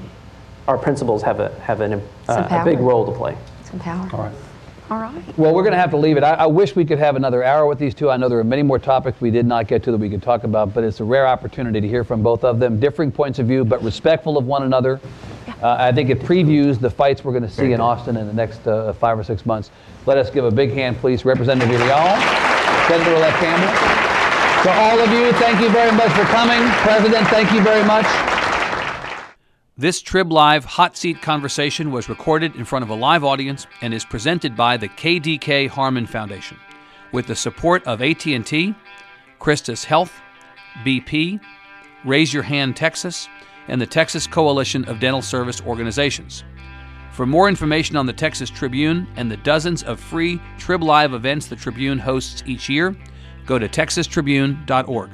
[0.69, 3.37] our principals have a have an, uh, a big role to play.
[3.61, 4.15] It's empowered.
[4.15, 4.35] All right.
[4.91, 5.39] All right.
[5.39, 6.22] Well, we're going to have to leave it.
[6.22, 8.11] I, I wish we could have another hour with these two.
[8.11, 10.22] I know there are many more topics we did not get to that we could
[10.22, 13.39] talk about, but it's a rare opportunity to hear from both of them, differing points
[13.39, 15.01] of view, but respectful of one another.
[15.62, 18.35] Uh, I think it previews the fights we're going to see in Austin in the
[18.35, 19.70] next uh, five or six months.
[20.05, 24.14] Let us give a big hand, please, Representative Villarreal, Senator-elect Campbell.
[24.64, 26.61] To all of you, thank you very much for coming.
[26.82, 28.07] President, thank you very much.
[29.77, 33.93] This Trib Live hot seat conversation was recorded in front of a live audience and
[33.93, 36.57] is presented by the KDK Harmon Foundation
[37.11, 38.72] with the support of AT&T,
[39.41, 40.12] Christus Health,
[40.85, 41.41] BP,
[42.05, 43.29] Raise Your Hand Texas,
[43.66, 46.45] and the Texas Coalition of Dental Service Organizations.
[47.11, 51.49] For more information on the Texas Tribune and the dozens of free Trib Live events
[51.49, 52.97] the Tribune hosts each year,
[53.45, 55.11] go to texastribune.org.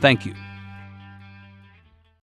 [0.00, 0.34] Thank you.